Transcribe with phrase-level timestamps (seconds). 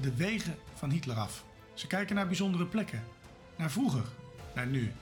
[0.00, 1.44] de wegen van Hitler af.
[1.74, 3.02] Ze kijken naar bijzondere plekken,
[3.56, 4.04] naar vroeger,
[4.54, 4.92] naar nu.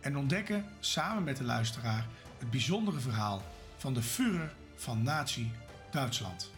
[0.00, 2.06] En ontdekken samen met de luisteraar
[2.38, 3.42] het bijzondere verhaal
[3.76, 6.50] van de Führer van Nazi-Duitsland.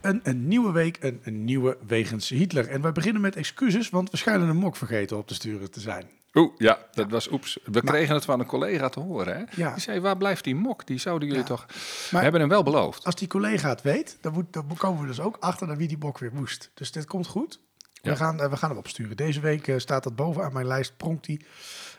[0.00, 2.68] Een, een nieuwe week, een, een nieuwe wegens Hitler.
[2.68, 5.80] En wij beginnen met excuses, want we schijnen een mok vergeten op te sturen te
[5.80, 6.10] zijn.
[6.34, 7.58] Oeh, ja, dat was oeps.
[7.64, 9.42] We kregen het van een collega te horen, hè?
[9.62, 9.72] Ja.
[9.72, 10.86] Die zei, waar blijft die mok?
[10.86, 11.48] Die zouden jullie Ja.
[11.48, 11.66] toch...
[11.66, 11.74] We
[12.12, 13.04] Maar- hebben hem wel beloofd.
[13.04, 15.88] Als die collega het weet, dan, moet, dan komen we dus ook achter naar wie
[15.88, 16.70] die bok weer moest.
[16.74, 17.60] Dus dit komt goed.
[18.02, 19.16] We, gaan, eh, we gaan hem opsturen.
[19.16, 21.46] Deze week eh, staat dat bovenaan mijn lijst, pronkt die.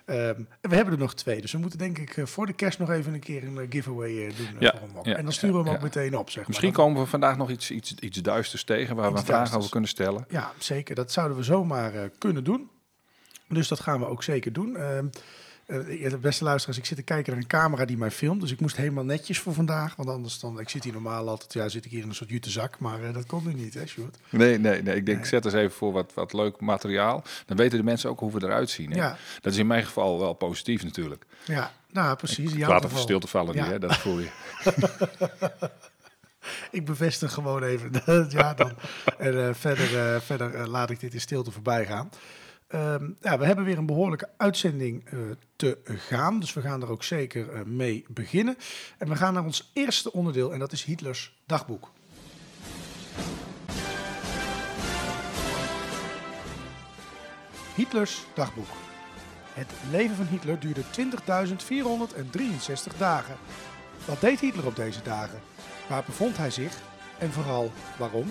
[0.05, 1.41] Ehm, we hebben er nog twee.
[1.41, 4.33] Dus we moeten denk ik eh, voor de kerst nog even een keer een giveaway
[4.37, 5.05] doen Ja, voor een mok.
[5.05, 6.77] ja, en dan sturen we hem ook meteen op, zeg Misschien maar.
[6.77, 9.59] komen we vandaag nog iets, iets, iets duisters tegen waar we Iets een vraag duisters.
[9.59, 10.25] over kunnen stellen.
[10.29, 10.95] Ja, zeker.
[10.95, 12.69] Dat zouden we zomaar kunnen doen.
[13.47, 14.77] Dus dat gaan we ook zeker doen.
[15.65, 18.41] De beste luisteraars, ik zit te kijken naar een camera die mij filmt.
[18.41, 19.95] Dus ik moest helemaal netjes voor vandaag.
[19.95, 22.29] Want anders dan, ik zit hier normaal altijd, ja, zit ik hier in een soort
[22.29, 22.79] jute zak.
[22.79, 24.17] Maar eh, dat kon nu niet, hè, Sjoerd?
[24.29, 24.95] Nee, nee, nee.
[24.95, 27.23] Ik denk, zet eens even voor wat, wat leuk materiaal.
[27.45, 28.91] Dan weten de mensen ook hoe we eruit zien.
[28.91, 28.97] Hè?
[28.97, 29.17] Ja.
[29.41, 31.25] Dat is in mijn geval wel positief natuurlijk.
[31.45, 32.53] Ja, nou precies.
[32.53, 32.99] Ik laat geval.
[33.01, 33.65] stil te vallen Ja.
[33.65, 33.79] hè?
[33.79, 34.29] dat voel je.
[36.71, 37.91] Ik bevestig gewoon even.
[38.29, 38.71] ja, dan.
[39.17, 42.09] En verder, verder laat ik dit in stilte voorbij gaan.
[42.73, 45.19] Ehm, ja, we hebben weer een behoorlijke uitzending eh,
[45.55, 46.39] te gaan.
[46.39, 48.57] Dus we gaan er ook zeker eh, mee beginnen.
[48.97, 50.53] En we gaan naar ons eerste onderdeel.
[50.53, 51.91] En dat is Hitlers dagboek.
[57.75, 58.69] Hitlers dagboek.
[59.53, 60.83] Het leven van Hitler duurde
[62.91, 63.35] 20.463 dagen.
[64.05, 65.39] Wat deed Hitler op deze dagen?
[65.89, 66.77] Waar bevond hij zich?
[67.17, 68.27] En vooral waarom?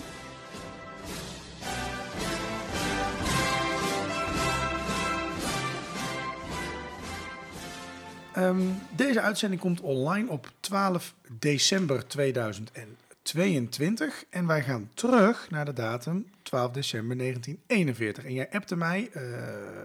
[8.32, 8.60] Ehm,
[8.96, 14.24] deze uitzending komt online op 12 december 2022.
[14.30, 18.24] En wij gaan terug naar de datum 12 december 1941.
[18.24, 19.22] En jij appte mij, eh,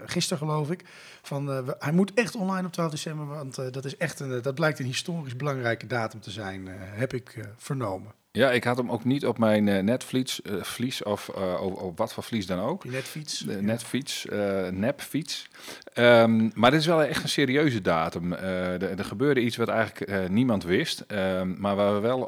[0.05, 0.83] gisteren geloof ik,
[1.21, 4.41] van eh, hij moet echt online op 12 december, want eh, dat, is echt een,
[4.41, 8.11] dat blijkt een historisch belangrijke datum te zijn, heb ik vernomen.
[8.37, 11.81] Ja, ik had hem ook niet op mijn eh, netvlies eh, vlies of eh, op,
[11.81, 12.81] op wat voor vlies dan ook.
[12.81, 13.39] Die netfiets.
[13.39, 14.25] De netfiets,
[14.71, 15.47] nepfiets.
[15.93, 18.33] Ehm, maar dit is wel echt een serieuze datum.
[18.33, 20.99] Er, gebeurde iets wat eigenlijk niemand wist.
[20.99, 22.19] ehm, maar waar we wel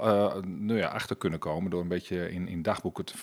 [0.46, 3.14] nou ja, achter kunnen komen door een beetje in, in dagboeken te,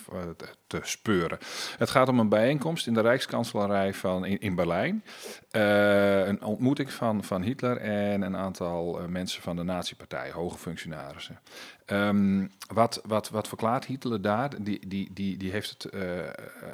[0.67, 1.37] te, speuren.
[1.77, 5.03] Het gaat om een bijeenkomst in de Rijkskanselarij van, in, in Berlijn.
[5.51, 11.39] Een ontmoeting van, van Hitler en een aantal mensen van de nazi-partij, hoge functionarissen.
[11.87, 14.63] Ehm, wat, wat, wat verklaart Hitler daar?
[14.63, 16.01] Die, die, die, die heeft het eh,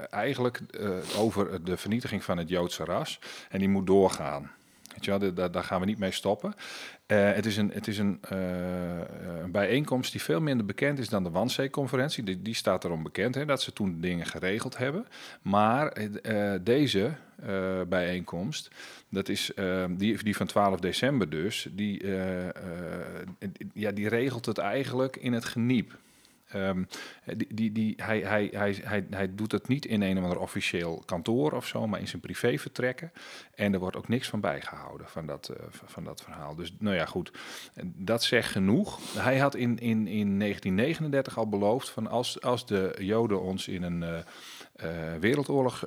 [0.10, 3.20] eigenlijk eh, over de vernietiging van het Joodse ras.
[3.50, 4.52] En die moet doorgaan.
[4.94, 6.54] Weet je daar- daar, gaan we niet mee stoppen.
[7.06, 8.98] Eh, het is, een, het is een, eh,
[9.42, 12.24] een bijeenkomst die veel minder bekend is dan de Wannsee-conferentie.
[12.24, 15.08] Die, die staat erom bekend, hè, dat ze toen dingen geregeld hebben.
[15.42, 17.12] Maar eh, deze
[17.46, 18.70] eh, bijeenkomst,
[19.14, 22.54] dat is eh, die, die van 12 december dus, die, eh, eh,
[23.74, 25.98] ja, die regelt het eigenlijk in het geniep.
[26.54, 26.84] Ehm,
[27.38, 30.40] die, die, die, hij, hij, hij, hij, hij doet het niet in een of ander
[30.40, 33.12] officieel kantoor of zo, maar in zijn privévertrekken.
[33.56, 36.56] En er wordt ook niks van bijgehouden van dat, eh, van- dat verhaal.
[36.56, 37.32] Dus nou ja, goed,
[37.84, 39.00] dat zegt genoeg.
[39.18, 43.84] Hij had in, in, in 1939 al beloofd van als, als de Joden ons in
[43.84, 44.18] een eh,
[45.14, 45.86] eh, wereldoorlog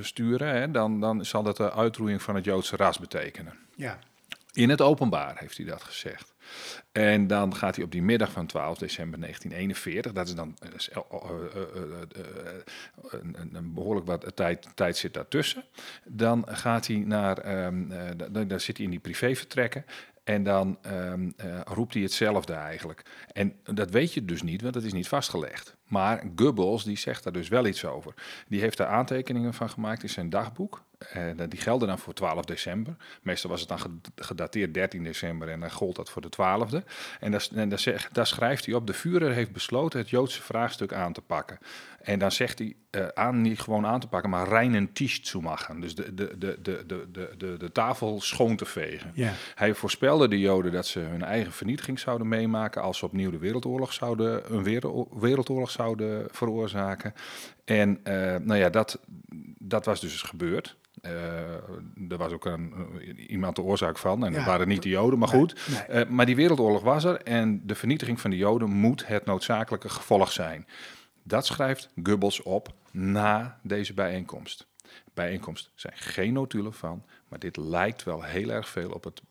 [0.00, 3.58] sturen, hè, dan, dan zal dat de uitroeiing van het Joodse ras betekenen.
[3.76, 3.98] Ja,
[4.52, 6.33] In het openbaar heeft hij dat gezegd.
[6.92, 10.56] En dan gaat hij op die middag van 12 december 1941, dat is dan
[13.52, 15.64] een, behoorlijk wat tijd, tijd zit daartussen.
[16.04, 19.84] Dan gaat hij naar, ehm, eh, zit hij in die privévertrekken.
[20.24, 23.02] En dan ehm, eh, roept hij hetzelfde eigenlijk.
[23.32, 25.76] En dat weet je dus niet, want het is niet vastgelegd.
[25.88, 28.14] Maar Goebbels die zegt daar dus wel iets over.
[28.48, 30.82] Die heeft daar aantekeningen van gemaakt in zijn dagboek.
[31.12, 32.96] Eh, die gelden dan voor 12 december.
[33.22, 36.84] Meestal was het dan ge- gedateerd 13 december en dan gold dat voor de 12e.
[37.20, 40.42] En daar, en daar, zeg- daar schrijft hij op: De Führer heeft besloten het Joodse
[40.42, 41.58] vraagstuk aan te pakken.
[42.02, 45.40] En dan zegt hij eh, aan, niet gewoon aan te pakken, maar reinen Tisch zu
[45.40, 45.80] machen.
[45.80, 47.06] Dus de, de, de, de, de,
[47.38, 49.10] de, de, tafel schoon te vegen.
[49.54, 53.38] Hij voorspelde de Joden dat ze hun eigen vernietiging zouden meemaken als ze opnieuw de
[53.38, 57.14] wereldoorlog zouden, een wereld- wereldoorlog zouden veroorzaken.
[57.64, 58.98] En eh, nou ja, dat,
[59.58, 60.76] dat was dus gebeurd.
[61.04, 62.72] Eh, er was ook een,
[63.30, 64.36] iemand de oorzaak van, en Ja.
[64.36, 65.68] dat waren niet de Joden, maar Nee, goed.
[65.70, 65.78] nee.
[65.80, 69.88] Eh, maar die wereldoorlog was er en de vernietiging van de Joden moet het noodzakelijke
[69.88, 70.66] gevolg zijn.
[71.22, 74.66] Dat schrijft Goebbels op na deze bijeenkomst.
[75.14, 79.22] Bijeenkomst zijn geen notulen van, maar dit lijkt wel heel erg veel op het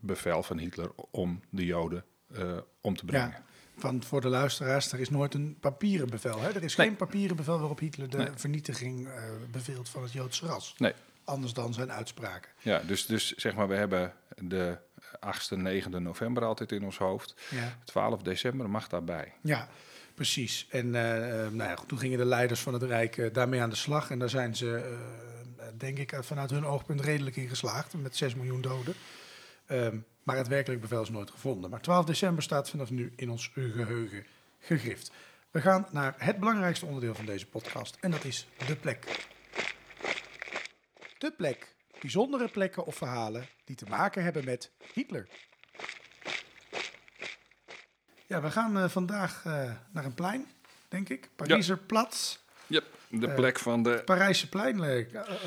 [0.00, 2.04] bevel van Hitler om de Joden
[2.34, 2.42] eh,
[2.80, 3.28] om te brengen.
[3.30, 3.42] Ja,
[3.74, 6.40] want voor de luisteraars, er is nooit een papieren bevel.
[6.40, 6.48] Hè?
[6.48, 6.86] Er is Nee.
[6.86, 8.28] geen papieren bevel waarop Hitler de Nee.
[8.34, 10.74] vernietiging eh beveelt van het Joodse ras.
[10.78, 10.92] Nee.
[11.24, 12.50] Anders dan zijn uitspraken.
[12.58, 14.78] Ja, dus, dus zeg maar, we hebben de
[15.20, 17.34] 8e, 9e november altijd in ons hoofd.
[17.50, 19.32] Ja, 12 december mag daarbij.
[19.42, 19.68] ja
[20.14, 20.66] precies.
[20.70, 23.70] En eh, eh, nou ja, goed, toen gingen de leiders van het Rijk daarmee aan
[23.70, 24.10] de slag.
[24.10, 24.98] En daar zijn ze,
[25.76, 27.94] denk ik, vanuit hun oogpunt redelijk in geslaagd.
[27.94, 28.94] Met 6 miljoen doden.
[29.66, 31.70] Ehm, maar het werkelijk bevel is nooit gevonden.
[31.70, 34.26] Maar 12 december staat vanaf nu in ons geheugen
[34.60, 35.10] gegrift.
[35.50, 37.96] We gaan naar het belangrijkste onderdeel van deze podcast.
[38.00, 39.26] En dat is de plek.
[41.18, 41.74] De plek.
[42.00, 45.28] Bijzondere plekken of verhalen die te maken hebben met Hitler.
[48.26, 50.46] Ja, we gaan eh, vandaag eh, naar een plein,
[50.88, 51.28] denk ik.
[51.36, 52.36] Pariser Platz.
[52.66, 54.02] Yep, de Eh, plek van de...
[54.04, 54.80] Parijse plein,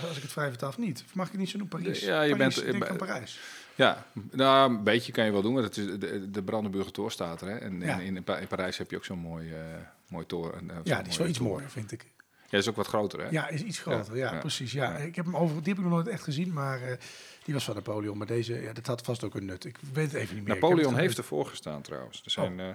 [0.08, 1.04] als ik het vrij vertaal niet.
[1.08, 1.80] Of mag ik het niet zo noemen?
[1.80, 2.00] Parijs.
[2.00, 3.40] Ja, je Parijs, bent- ik denk aan Parijs.
[3.76, 5.54] Ja, nou, een beetje kan je wel doen.
[5.54, 7.48] Want het is, de, de Brandenburger Tor staat er.
[7.48, 7.56] Hè?
[7.58, 7.94] En, Ja.
[7.94, 9.60] en in, in Parijs heb je ook zo'n mooi, eh
[10.08, 10.70] mooi toren.
[10.72, 11.54] eh, Ja, die is wel iets toren.
[11.54, 12.14] mooier, vind ik.
[12.50, 13.30] Ja, is ook wat groter, hè?
[13.30, 14.18] Ja, is iets groter.
[14.18, 14.40] Ja, ja.
[14.40, 14.72] precies.
[14.72, 14.96] Ja.
[14.98, 16.98] Ik heb hem over, die heb ik nog nooit echt gezien, maar eh,
[17.44, 18.18] die was van Napoleon.
[18.18, 19.66] Maar deze, ja, dat had vast ook een nut.
[19.66, 20.54] Ik weet het even niet meer.
[20.54, 22.22] Napoleon heeft ervoor gestaan, trouwens.
[22.26, 22.70] Er zijn eh,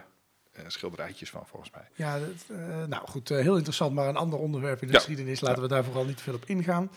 [0.67, 1.89] schilderijtjes van, volgens mij.
[1.95, 2.59] Ja, dat,
[2.89, 4.99] nou goed, heel interessant, maar een ander onderwerp in de Ja.
[4.99, 5.41] geschiedenis.
[5.41, 6.91] Laten we daar vooral niet te veel op ingaan.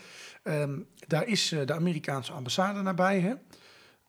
[0.44, 3.34] Ehm, daar is de Amerikaanse ambassade nabij, hè?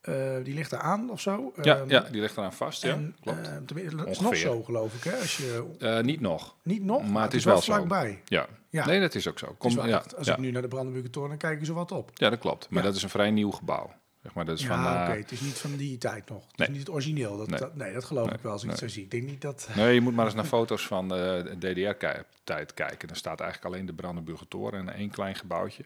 [0.04, 1.52] Eh, die ligt daar aan of zo.
[1.62, 2.98] Ja, Ehm, ja, die ligt eraan vast, ja.
[3.20, 3.46] Klopt.
[3.48, 5.16] het is nog zo, geloof ik, hè?
[5.16, 6.56] Als je Eh, niet nog.
[6.62, 7.72] niet nog, Maar het is wel zo.
[7.72, 8.22] vlakbij.
[8.24, 8.46] Ja.
[8.68, 8.86] Ja.
[8.86, 9.46] Nee, dat is ook zo.
[9.46, 10.32] Is Kom, wel ja, echt- als ja.
[10.32, 12.10] ik nu naar de Brandenburger Toren, dan kijk ik zo wat op.
[12.14, 12.68] ja, dat klopt.
[12.70, 12.88] Maar Ja.
[12.88, 13.92] dat is een vrij nieuw gebouw.
[14.22, 16.46] Zeg maar, dat is ja, oké, het is niet van die tijd nog.
[16.46, 16.68] Het Nee.
[16.68, 17.36] is niet het origineel.
[17.36, 17.58] Dat, Nee.
[17.58, 19.02] dat- nee, dat geloof Nee, ik wel als ik het zo zie.
[19.02, 19.68] Ik denk niet dat...
[19.76, 23.08] Nee, je moet maar eens naar foto's van de DDR-tijd kijken.
[23.08, 25.84] Dan staat eigenlijk alleen de Brandenburger Toren en één klein gebouwtje.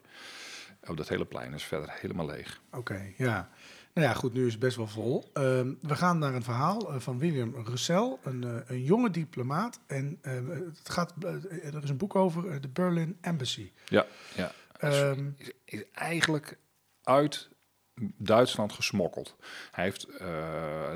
[0.87, 2.61] Op dat hele plein is verder helemaal leeg.
[2.71, 3.49] Oké, ja.
[3.99, 5.29] Nou ja, goed, nu is het best wel vol.
[5.33, 9.79] Ehm, we gaan naar een verhaal eh, van William Russell, een, eh, een jonge diplomaat.
[9.87, 13.71] En ehm, het gaat, eh, er is een boek over de Berlin Embassy.
[13.85, 14.05] Ja,
[14.35, 14.51] ja.
[14.79, 16.57] Ehm, is, is eigenlijk
[17.03, 17.49] uit
[18.17, 19.35] Duitsland gesmokkeld.
[19.71, 20.19] Hij heeft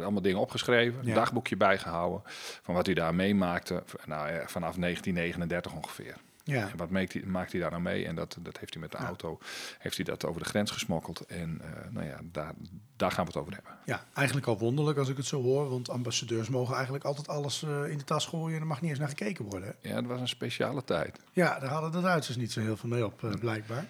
[0.01, 1.07] allemaal dingen opgeschreven, Ja.
[1.07, 2.21] een dagboekje bijgehouden
[2.61, 6.15] van wat hij daar meemaakte nou, vanaf 1939 ongeveer.
[6.43, 8.05] Ja, En wat maakt hij, maakt hij daar nou mee?
[8.05, 9.05] En dat, dat heeft hij met de Ja.
[9.05, 9.39] auto
[9.79, 11.19] heeft hij dat over de grens gesmokkeld.
[11.25, 12.53] En eh, nou ja, daar,
[12.95, 13.71] daar gaan we het over hebben.
[13.85, 15.69] ja, eigenlijk al wonderlijk als ik het zo hoor.
[15.69, 18.89] Want ambassadeurs mogen eigenlijk altijd alles eh, in de tas gooien en er mag niet
[18.89, 19.75] eens naar gekeken worden.
[19.81, 19.89] hè?
[19.89, 21.19] Ja, het was een speciale tijd.
[21.31, 23.85] Ja, daar hadden de Duitsers niet zo heel veel mee op, eh, blijkbaar.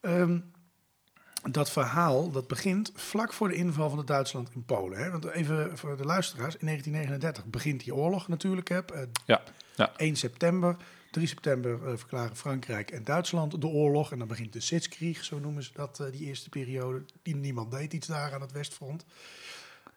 [0.00, 0.38] Ehm,
[1.50, 4.98] dat verhaal dat begint vlak voor de inval van het Duitsland in Polen.
[4.98, 5.10] Hè?
[5.10, 8.68] Want even voor de luisteraars, in 1939 begint die oorlog natuurlijk.
[8.68, 8.80] Hè?
[9.26, 9.42] Ja,
[9.76, 9.92] ja.
[9.96, 10.76] 1 september,
[11.14, 14.12] 3 september eh, verklaren Frankrijk en Duitsland de oorlog.
[14.12, 17.04] En dan begint de Sitzkrieg, zo noemen ze dat, eh, die eerste periode.
[17.22, 19.04] Die, niemand deed iets daar aan het Westfront.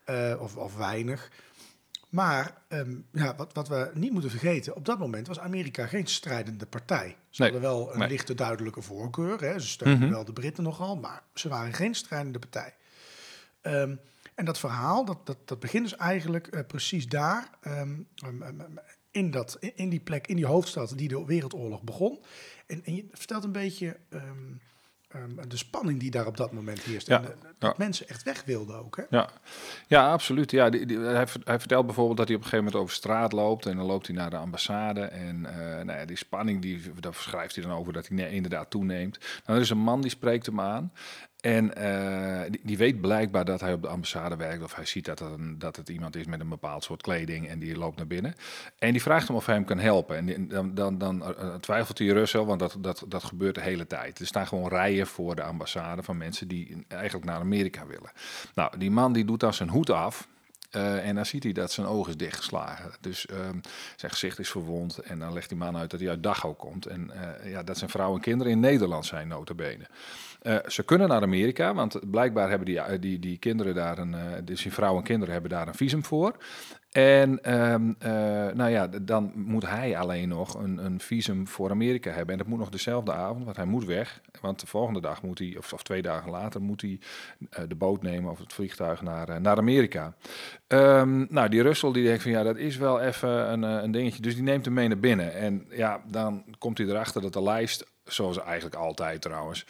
[0.03, 1.31] Eh, of, of weinig.
[2.09, 6.07] Maar ehm, ja, wat, wat we niet moeten vergeten, op dat moment was Amerika geen
[6.07, 7.15] strijdende partij.
[7.29, 8.07] Ze Nee, hadden wel een nee.
[8.07, 9.39] lichte duidelijke voorkeur.
[9.41, 9.59] Hè.
[9.59, 10.09] Ze steunden Mhm.
[10.13, 12.75] wel de Britten nogal, maar ze waren geen strijdende partij.
[13.61, 13.95] Ehm,
[14.35, 17.95] en dat verhaal, dat, dat, dat begint dus eigenlijk precies daar, ehm,
[19.17, 22.19] in, dat, in, die plek, in die hoofdstad die de Wereldoorlog begon.
[22.67, 24.23] En, en je vertelt een beetje ehm,
[25.07, 27.07] ehm, de spanning die daar op dat moment heerst.
[27.07, 27.73] Ja, En, eh, dat ja.
[27.77, 28.97] mensen echt weg wilden ook.
[28.97, 29.03] Hè?
[29.09, 29.29] Ja,
[29.87, 30.51] ja absoluut.
[30.51, 33.31] Ja, die, die- hij, hij vertelt bijvoorbeeld dat hij op een gegeven moment over straat
[33.31, 35.01] loopt en dan loopt hij naar de ambassade.
[35.01, 38.69] En eh, nou ja, die spanning, die, daar schrijft hij dan over dat hij inderdaad
[38.69, 39.17] toeneemt.
[39.45, 40.91] Nou, er is een man die spreekt hem aan
[41.37, 44.63] En eh, die, weet blijkbaar dat hij op de ambassade werkt.
[44.63, 47.47] Of hij ziet dat het, dat het iemand is met een bepaald soort kleding.
[47.47, 48.35] En die loopt naar binnen.
[48.79, 50.17] En die vraagt hem of hij hem kan helpen.
[50.17, 53.87] En dan, dan, dan eh, twijfelt hij Russell, want dat, dat, dat gebeurt de hele
[53.87, 54.19] tijd.
[54.19, 58.11] Er staan gewoon rijen voor de ambassade van mensen die eigenlijk naar Amerika willen.
[58.55, 60.27] Nou, die man die doet dan zijn hoed af.
[60.69, 62.91] eh, en dan ziet hij dat zijn oog is dichtgeslagen.
[63.01, 63.59] Dus ehm,
[63.95, 64.97] zijn gezicht is verwond.
[64.97, 66.85] En dan legt die man uit dat hij uit Dachau komt.
[66.85, 69.87] En eh, ja, dat zijn vrouwen en kinderen in Nederland zijn, notabene.
[70.41, 74.13] Eh, ze kunnen naar Amerika, want blijkbaar hebben die, eh, die, die kinderen daar een,
[74.13, 76.35] eh, dus die vrouwen en kinderen hebben daar een visum voor.
[76.91, 78.11] En ehm, eh,
[78.53, 82.31] nou ja, dan moet hij alleen nog een, een visum voor Amerika hebben.
[82.31, 84.21] En dat moet nog dezelfde avond, want hij moet weg.
[84.41, 86.99] Want de volgende dag moet hij, of, of twee dagen later, moet hij
[87.67, 90.13] de boot nemen of het vliegtuig naar, naar Amerika.
[90.67, 94.21] Ehm, nou, die Russell die denkt van ja, dat is wel even een, een dingetje.
[94.21, 95.33] Dus die neemt hem mee naar binnen.
[95.33, 99.65] En ja, dan komt hij erachter dat de lijst, zoals eigenlijk altijd trouwens,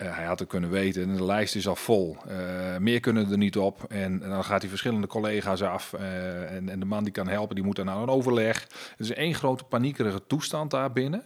[0.00, 1.02] eh, hij had het kunnen weten.
[1.02, 2.16] En de lijst is al vol.
[2.28, 3.84] Eh, meer kunnen er niet op.
[3.88, 5.92] En, dan gaat hij verschillende collega's af.
[5.92, 8.62] eh, en, en de man die kan helpen, die moet dan naar een overleg.
[8.96, 11.22] Het is één grote paniekerige toestand daar binnen.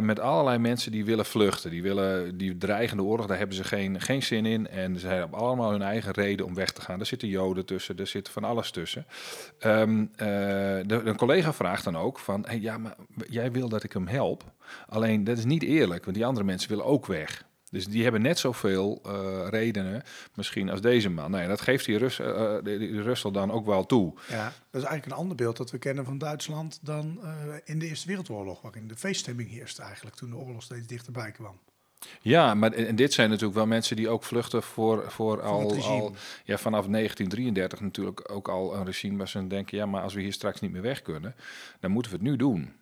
[0.00, 1.70] met allerlei mensen die willen vluchten.
[1.70, 4.68] Die willen die dreigende oorlog, daar hebben ze geen, geen zin in.
[4.68, 7.00] En ze hebben allemaal hun eigen reden om weg te gaan.
[7.00, 9.06] Er zitten joden tussen, er zit van alles tussen.
[9.58, 10.26] Ehm, eh,
[10.86, 12.46] de, een collega vraagt dan ook van...
[12.60, 12.96] Ja, maar
[13.28, 14.44] jij wil dat ik hem help.
[14.86, 17.46] Alleen, dat is niet eerlijk, want die andere mensen willen ook weg.
[17.70, 20.02] Dus die hebben net zoveel eh, redenen,
[20.34, 21.30] misschien, als deze man.
[21.30, 24.14] Nee, dat geeft die, Rus, eh, die, die Russell dan ook wel toe.
[24.28, 27.20] Ja, dat is eigenlijk een ander beeld dat we kennen van Duitsland dan
[27.64, 31.58] in de Eerste Wereldoorlog, waarin de feeststemming heerste eigenlijk toen de oorlog steeds dichterbij kwam.
[32.20, 36.14] Ja, maar en dit zijn natuurlijk wel mensen die ook vluchten voor, voor, al, al
[36.44, 40.20] ja, vanaf 1933 natuurlijk ook al een regime waar ze denken, ja, maar als we
[40.20, 41.34] hier straks niet meer weg kunnen,
[41.80, 42.72] dan moeten we het nu doen.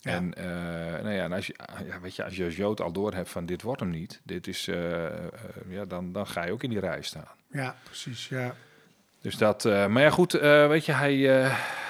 [0.00, 0.10] Ja.
[0.10, 1.54] En eh, nou ja, en als je,
[1.86, 4.20] ja, weet je, als je als Jood al door hebt van dit wordt hem niet,
[4.24, 5.30] dit is, eh, eh,
[5.68, 7.28] ja, dan, dan ga je ook in die rij staan.
[7.50, 8.28] Ja, precies.
[8.28, 8.54] Ja.
[9.20, 11.16] Dus dat, maar ja, goed, weet je, hij,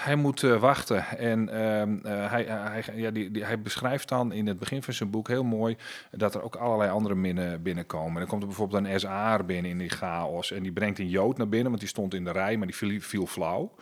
[0.00, 1.06] hij moet wachten.
[1.06, 4.94] En ehm, eh, hij, hij, ja, die, die, hij beschrijft dan in het begin van
[4.94, 5.76] zijn boek heel mooi
[6.10, 8.18] dat er ook allerlei andere binnen, binnenkomen.
[8.18, 10.52] Dan komt er bijvoorbeeld een SAR binnen in die chaos.
[10.52, 12.76] En die brengt een Jood naar binnen, want die stond in de rij, maar die
[12.76, 13.74] viel, viel flauw.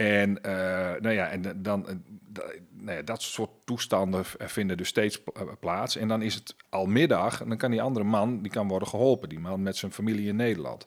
[0.00, 0.52] En, eh,
[1.00, 1.94] nou ja, en dan, eh,
[2.70, 5.96] nou ja, dat soort toestanden vinden dus steeds pla- plaats.
[5.96, 8.88] En dan is het al middag en dan kan die andere man die kan worden
[8.88, 9.28] geholpen.
[9.28, 10.86] Die man met zijn familie in Nederland.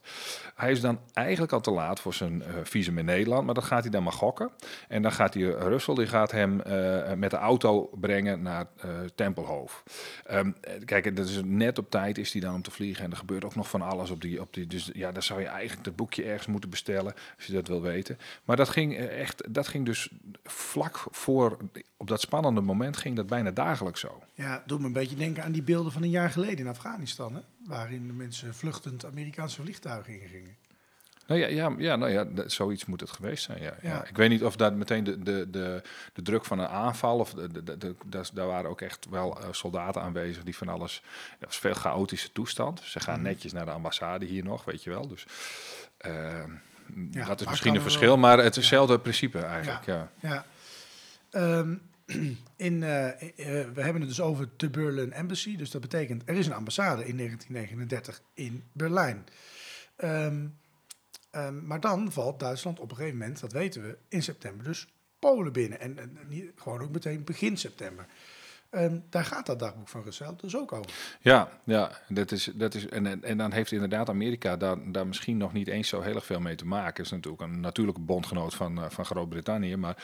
[0.55, 3.63] Hij is dan eigenlijk al te laat voor zijn eh, visum in Nederland, maar dan
[3.63, 4.51] gaat hij dan maar gokken.
[4.87, 8.89] En dan gaat die Russell, die gaat hem eh, met de auto brengen naar eh,
[9.15, 9.83] Tempelhoofd.
[10.25, 13.03] Ehm, eh, kijk, dat is net op tijd is hij dan om te vliegen.
[13.05, 14.67] En er gebeurt ook nog van alles op die, op die.
[14.67, 17.81] Dus ja, daar zou je eigenlijk het boekje ergens moeten bestellen, als je dat wil
[17.81, 18.17] weten.
[18.43, 20.09] Maar dat ging eh, echt, dat ging dus
[20.43, 21.57] vlak voor,
[21.97, 24.23] op dat spannende moment ging dat bijna dagelijks zo.
[24.33, 27.35] ja, doet me een beetje denken aan die beelden van een jaar geleden in Afghanistan,
[27.35, 27.41] hè?
[27.65, 30.55] waarin de mensen vluchtend Amerikaanse vliegtuigen ingingen.
[31.27, 33.61] Nou ja, ja, ja, nou ja dat- zoiets moet het geweest zijn.
[33.61, 33.89] Ja, ja.
[33.89, 34.05] Ja.
[34.05, 35.81] Ik weet niet of dat meteen de, de, de,
[36.13, 37.95] de druk van een aanval, of de, de, de,
[38.33, 41.01] daar waren ook echt wel eh, soldaten aanwezig die van alles.
[41.39, 42.79] Dat was veel chaotische toestand.
[42.83, 43.23] Ze gaan Mhm.
[43.27, 45.07] netjes naar de ambassade hier nog, weet je wel.
[45.07, 45.25] Dus
[45.97, 46.43] eh,
[47.11, 49.85] Ja, dat is misschien een er verschil, wel- maar het is hetzelfde principe eigenlijk.
[49.85, 50.11] Ja.
[50.19, 50.45] Ja.
[51.29, 51.75] Ehm,
[52.55, 53.17] in, eh, eh,
[53.73, 55.55] we hebben het dus over de Berlin Embassy.
[55.55, 59.25] Dus dat betekent, er is een ambassade in 1939 in Berlijn.
[59.95, 60.47] Ehm,
[61.31, 64.87] ehm, maar dan valt Duitsland op een gegeven moment, dat weten we, in september dus
[65.19, 65.79] Polen binnen.
[65.79, 66.17] En,
[66.55, 68.05] gewoon ook meteen begin september.
[68.73, 70.91] Ehm, daar gaat dat dagboek van Russell dus ook over.
[71.19, 75.07] Ja, ja dat is, dat is, en, en, en dan heeft inderdaad Amerika daar, daar
[75.07, 77.03] misschien nog niet eens zo heel erg veel mee te maken.
[77.03, 79.75] Is natuurlijk een natuurlijke bondgenoot van, eh, van Groot-Brittannië.
[79.75, 80.03] Maar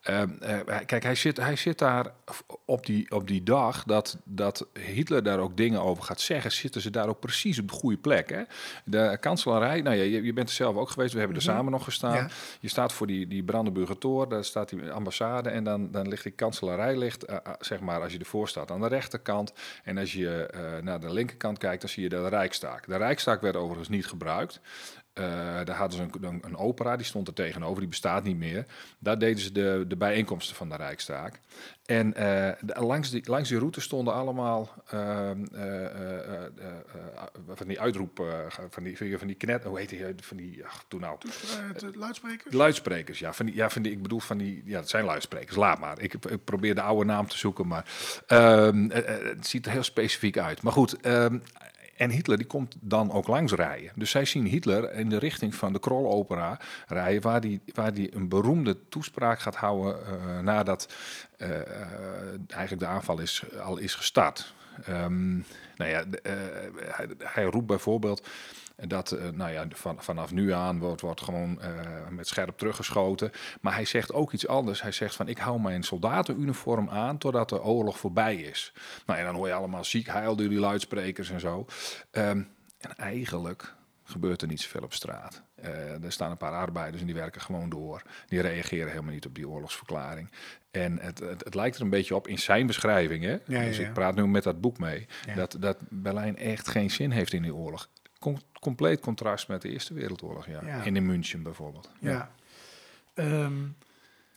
[0.00, 2.12] ehm, eh, kijk, hij zit, hij zit daar
[2.64, 6.52] op die, op die dag dat, dat Hitler daar ook dingen over gaat zeggen.
[6.52, 8.30] Zitten ze daar ook precies op de goede plek.
[8.30, 8.42] Hè?
[8.84, 11.12] De kanselarij, nou ja, je, je bent er zelf ook geweest.
[11.12, 11.52] We hebben er Mhm.
[11.52, 12.14] samen nog gestaan.
[12.14, 12.28] Ja.
[12.60, 16.22] Je staat voor die, die Brandenburger Tor, daar staat die ambassade en dan, dan ligt
[16.22, 19.52] die kanselarij, ligt, eh, zeg maar, als je ervoor staat aan de rechterkant.
[19.84, 22.86] En als je eh, naar de linkerkant kijkt, dan zie je de Rijkstaak.
[22.86, 24.60] De Rijkstaak werd overigens niet gebruikt.
[25.18, 25.24] Eh,
[25.64, 28.66] daar hadden ze een, een, opera, die stond er tegenover, die bestaat niet meer.
[28.98, 31.40] Daar deden ze de, de bijeenkomsten van de Rijkstaak.
[31.86, 35.64] En eh, de- langs, die, langs die route stonden allemaal ehm, eh,
[37.54, 38.24] van die uitroep,
[38.70, 41.18] van die, van die knet, hoe heet die, van die, ach, toen nou,
[41.76, 42.54] de luidsprekers?
[42.54, 43.32] Luidsprekers, ja.
[43.32, 45.56] Van die, ja, van die, ik bedoel van die, ja, het zijn luidsprekers.
[45.56, 46.00] Laat maar.
[46.00, 47.84] Ik, ik probeer de oude naam te zoeken, maar
[48.26, 50.62] ehm, eh, eh, het ziet er heel specifiek uit.
[50.62, 51.38] Maar goed, ehm,
[51.98, 53.92] En Hitler die komt dan ook langs rijden.
[53.94, 58.14] Dus zij zien Hitler in de richting van de Krolopera rijden, waar die, waar die
[58.14, 60.94] een beroemde toespraak gaat houden eh, nadat
[61.36, 61.50] eh,
[62.48, 64.54] eigenlijk de aanval is, al is gestart.
[64.84, 65.36] Ehm,
[65.76, 66.32] nou ja, eh,
[66.86, 68.28] hij, hij roept bijvoorbeeld
[68.86, 71.70] dat eh, nou ja, van, vanaf nu aan wordt, wordt gewoon eh,
[72.10, 73.30] met scherp teruggeschoten.
[73.60, 74.82] Maar hij zegt ook iets anders.
[74.82, 78.72] Hij zegt van ik hou mijn soldatenuniform aan totdat de oorlog voorbij is.
[79.06, 81.66] Nou ja, dan hoor je allemaal ziek heil door die luidsprekers en zo.
[82.10, 82.42] Ehm,
[82.78, 85.42] en eigenlijk gebeurt er niet zoveel op straat.
[85.54, 88.02] Eh, er staan een paar arbeiders en die werken gewoon door.
[88.26, 90.30] Die reageren helemaal niet op die oorlogsverklaring.
[90.70, 93.24] En het, het, het lijkt er een beetje op in zijn beschrijving.
[93.24, 93.36] Hè?
[93.46, 93.86] ja, dus ja.
[93.86, 95.06] ik praat nu met dat boek mee.
[95.34, 97.88] Dat, dat Berlijn echt geen zin heeft in die oorlog.
[98.18, 100.46] Com- compleet contrast met de Eerste Wereldoorlog.
[100.46, 100.60] Ja.
[100.64, 100.84] Ja.
[100.84, 101.90] En in München bijvoorbeeld.
[102.00, 102.30] Ja.
[103.14, 103.66] Ehm,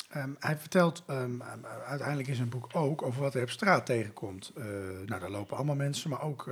[0.09, 1.41] ehm, hij vertelt ehm,
[1.85, 4.51] uiteindelijk in zijn boek ook over wat hij op straat tegenkomt.
[4.55, 4.63] Eh,
[5.05, 6.49] nou, daar lopen allemaal mensen, maar ook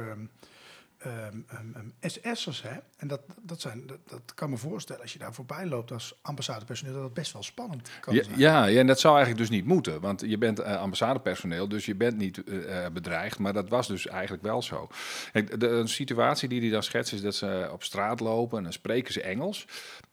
[0.99, 2.61] ehm ehm, ehm, ehm, SS'ers.
[2.61, 2.77] Hè?
[2.97, 6.15] En dat, dat, zijn, dat, dat kan me voorstellen, als je daar voorbij loopt als
[6.21, 8.39] ambassadepersoneel, dat dat best wel spannend kan Ja, zijn.
[8.39, 10.01] ja, ja, en dat zou eigenlijk dus niet moeten.
[10.01, 13.39] Want je bent eh, ambassadepersoneel, dus je bent niet eh, eh, bedreigd.
[13.39, 14.87] Maar dat was dus eigenlijk wel zo.
[15.31, 18.63] Kijk, de, de situatie die hij dan schetst is dat ze op straat lopen en
[18.63, 19.65] dan spreken ze Engels.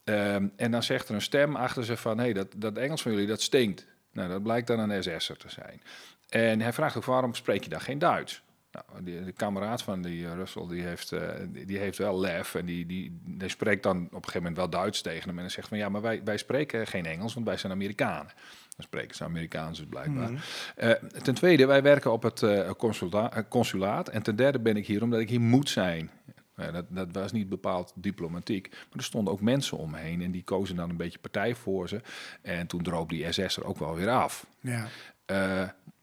[0.04, 2.16] En dan zegt er een stem achter ze van...
[2.16, 3.86] hé, hey, dat, dat Engels van jullie, dat stinkt.
[4.12, 5.82] Nou, dat blijkt dan een SS'er te zijn.
[6.28, 8.42] En hij vraagt ook, waarom spreek je dan geen Duits?
[8.76, 12.21] Nou, die, de kameraad van die eh, Russell, die heeft, eh, die, die heeft wel
[12.21, 12.54] lef.
[12.54, 15.37] En die, die, die spreekt dan op een gegeven moment wel Duits tegen hem.
[15.37, 18.33] En dan zegt van, ja, maar wij, wij spreken geen Engels, want wij zijn Amerikanen.
[18.76, 20.33] Dan spreken ze Amerikaans dus blijkbaar.
[20.33, 20.40] Mhm.
[20.76, 20.90] Eh,
[21.23, 22.45] ten tweede, wij werken op het
[22.76, 24.09] consula- consulaat.
[24.09, 26.11] En ten derde ben ik hier omdat ik hier moet zijn.
[26.54, 28.68] Dat, dat was niet bepaald diplomatiek.
[28.71, 30.23] Maar er stonden ook mensen om me heen.
[30.23, 32.00] En die kozen dan een beetje partij voor ze.
[32.42, 34.47] En toen droop die SS er ook wel weer af.
[34.61, 34.88] Ja.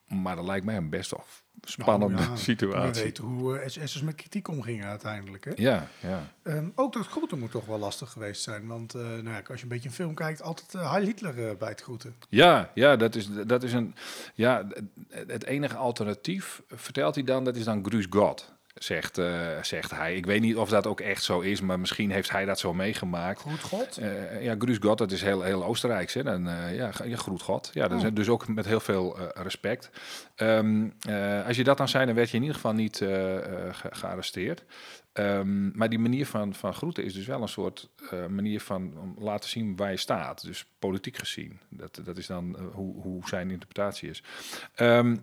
[0.08, 1.24] Maar dat lijkt mij een best wel
[1.64, 2.94] spannende Nou, ja, situatie.
[2.94, 5.46] We weten hoe eh, SS'ers met kritiek omgingen uiteindelijk.
[5.46, 5.52] Hè?
[5.56, 6.32] Ja, ja.
[6.44, 8.68] Ehm, ook dat groeten moet toch wel lastig geweest zijn.
[8.68, 11.58] Want eh, nou ja, als je een beetje een film kijkt, altijd uh, Heil Hitler
[11.58, 12.16] bij het groeten.
[12.30, 13.96] Ja, ja, dat is, dat is een.
[14.34, 14.68] Ja,
[15.10, 18.53] het- enige alternatief, vertelt hij dan, dat is dan Grüß Gott.
[18.74, 20.16] Zegt, eh, zegt hij.
[20.16, 22.74] Ik weet niet of dat ook echt zo is, maar misschien heeft hij dat zo
[22.74, 23.40] meegemaakt.
[23.42, 23.98] Goed God.
[23.98, 26.14] Eh, ja, Grüß Gott, dat is heel, heel Oostenrijks.
[26.14, 26.24] Hè?
[26.24, 27.70] Dan, eh, ja, je groet God.
[27.74, 28.06] Ja, Oh.
[28.14, 29.90] dus ook met heel veel respect.
[30.36, 33.72] Ehm, eh, als je dat dan zei, dan werd je in ieder geval niet ge-
[33.92, 34.64] gearresteerd.
[35.14, 37.90] Ehm, maar die manier van, van groeten is dus wel een soort
[38.30, 40.46] manier van om laten zien waar je staat.
[40.46, 41.60] Dus politiek gezien.
[41.70, 44.24] Dat, dat is dan hoe, hoe zijn interpretatie is.
[44.76, 45.16] Ehm,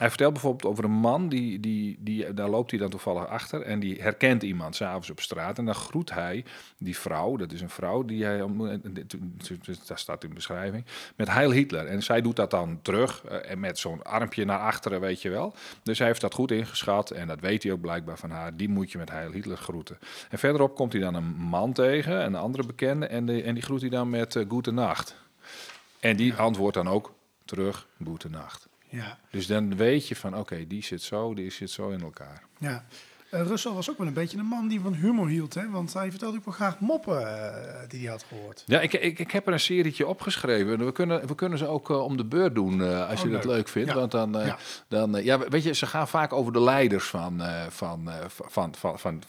[0.00, 3.62] hij vertelt bijvoorbeeld over een man, die, die, die, daar loopt hij dan toevallig achter
[3.62, 5.58] en die herkent iemand s'avonds op straat.
[5.58, 6.44] En dan groet hij
[6.78, 10.84] die vrouw, dat is een vrouw die hij ontmoet, daar staat in de beschrijving,
[11.16, 11.86] met Heil Hitler.
[11.86, 15.30] En zij doet dat dan terug eh, en met zo'n armpje naar achteren, weet je
[15.30, 15.54] wel.
[15.82, 18.56] Dus hij heeft dat goed ingeschat en dat weet hij ook blijkbaar van haar.
[18.56, 19.98] Die moet je met Heil Hitler groeten.
[20.30, 23.62] En verderop komt hij dan een man tegen, een andere bekende, en, de, en die
[23.62, 24.92] groet hij dan met uh.
[26.00, 28.69] En die antwoordt dan ook terug, Goede Nacht.
[28.90, 29.18] Ja.
[29.30, 32.42] Dus dan weet je van, oké, die zit zo, die zit zo in elkaar.
[32.58, 32.84] ja.
[33.30, 35.54] Eh, Russell was ook wel een beetje een man die van humor hield.
[35.54, 35.70] Hè?
[35.70, 38.62] Want hij vertelde ook wel graag moppen eh, die hij had gehoord.
[38.66, 40.84] Ja, ik, ik, ik heb er een serietje opgeschreven.
[40.84, 43.44] We kunnen, we kunnen ze ook eh, om de beurt doen, als Oh, je dat
[43.44, 43.54] leuk.
[43.56, 43.88] leuk vindt.
[43.90, 43.94] Ja.
[43.96, 44.58] Want dan, Ja.
[44.88, 48.98] dan ja, weet je, ze gaan vaak over de leiders van, van, eh, van, van,
[48.98, 49.22] van,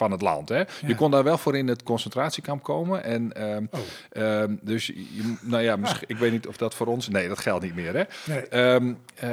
[0.00, 0.48] van het land.
[0.48, 0.62] Hè?
[0.86, 3.04] Je kon daar wel voor in het concentratiekamp komen.
[3.04, 3.80] En, ehm, Oh.
[4.22, 7.08] ehm, dus, je, nou ja, misschien, ik weet niet of dat voor ons...
[7.08, 8.02] Nee, dat geldt niet meer, hè?
[8.32, 8.48] Nee.
[8.48, 9.28] Ehm eh,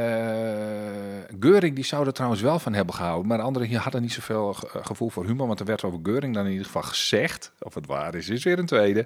[1.40, 3.28] Geuring die zou er trouwens wel van hebben gehouden.
[3.28, 5.48] Maar de anderen hier hadden niet zoveel ge- gevoel voor humor.
[5.48, 8.44] Want er werd over Geuring dan in ieder geval gezegd, of het waar is, is
[8.44, 9.06] weer een tweede,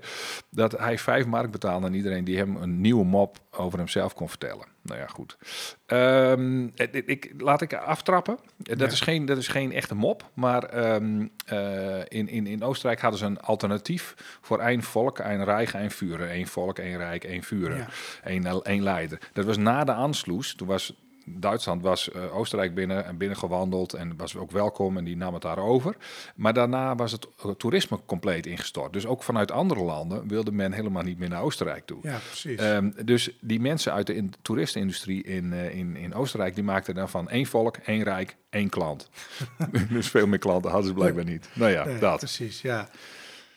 [0.50, 4.30] dat hij vijf mark betaalde aan iedereen die hem een nieuwe mop over hemzelf kon
[4.30, 4.66] vertellen.
[4.84, 5.38] Nou ja, goed.
[5.86, 8.38] Ehm, ik, ik, laat ik aftrappen.
[8.58, 8.86] Dat, Ja.
[8.86, 10.30] is geen, dat is geen echte mop.
[10.34, 15.44] Maar ehm, eh, in, in, in Oostenrijk hadden ze een alternatief voor één volk, één
[15.44, 16.30] rijk, één vuren.
[16.30, 17.78] Één volk, één rijk, één vuren.
[17.78, 17.88] Ja.
[18.24, 19.20] Eén, één leider.
[19.34, 20.56] Dat was na de Anschluss.
[20.56, 20.94] Toen was
[21.40, 25.34] Duitsland was eh, Oostenrijk binnen en binnen gewandeld en was ook welkom en die nam
[25.34, 25.96] het daar over.
[26.36, 28.94] Maar daarna was het toerisme compleet ingestort.
[28.94, 32.00] Dus ook vanuit andere landen wilde men helemaal niet meer naar Oostenrijk toe.
[32.02, 32.60] Ja, precies.
[32.60, 36.96] Ehm, dus die mensen uit de in- toeristenindustrie in, eh, in, in Oostenrijk, die maakten
[36.96, 39.10] dan van één volk, één rijk, één klant.
[39.90, 41.50] dus veel meer klanten hadden ze blijkbaar niet.
[41.54, 42.18] Nou ja, Nee, dat.
[42.18, 42.90] Precies, ja.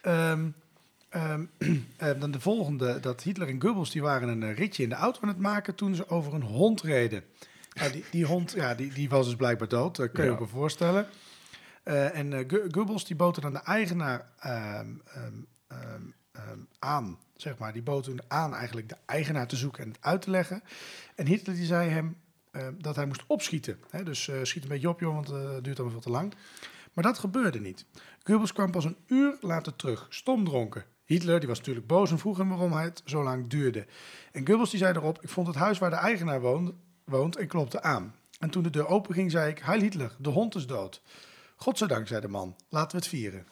[0.01, 1.35] Eh,
[2.21, 5.21] dan de volgende, dat Hitler en Goebbels die waren een eh, ritje in de auto
[5.23, 7.23] aan het maken toen ze over een hond reden.
[7.93, 10.39] Die, die hond ja, die, die was dus blijkbaar dood, dat kun je Ja.
[10.39, 11.07] wel voorstellen.
[11.83, 15.33] Eh, en Go- Goebbels die bood dan de eigenaar ehm, ehm,
[16.33, 17.73] ehm, aan, zeg maar.
[17.73, 20.63] Die bood toen aan eigenlijk de eigenaar te zoeken en het uit te leggen.
[21.15, 22.17] En Hitler die zei hem
[22.79, 23.79] dat hij moest opschieten.
[23.91, 24.03] Hè?
[24.03, 26.35] Dus eh, schiet een beetje op, joh, want het duurt allemaal veel te lang.
[26.93, 27.85] Maar dat gebeurde niet.
[28.23, 30.85] Goebbels kwam pas een uur later terug, stomdronken.
[31.05, 33.87] Hitler die was natuurlijk boos en vroeg hem waarom het zo lang duurde.
[34.33, 36.73] En Goebbels die zei erop, ik vond het huis waar de eigenaar woont,
[37.05, 38.15] woont en klopte aan.
[38.39, 41.03] En toen de deur open ging, zei ik, Heil Hitler, de hond is dood.
[41.57, 43.47] Godzijdank, zei de man, laten we het vieren.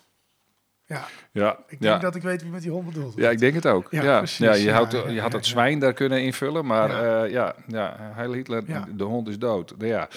[0.86, 1.98] Ja, Ja, ik denk ja.
[1.98, 3.14] dat ik weet wie met die hond bedoelt.
[3.16, 3.86] Ja, ik denk het ook.
[3.90, 7.24] Ja, Ja, je, houdt, je had het zwijn daar kunnen invullen, maar Ja.
[7.24, 8.64] ja, ja, Heil Hitler,
[8.96, 9.74] de hond is dood.
[9.78, 10.08] Ja.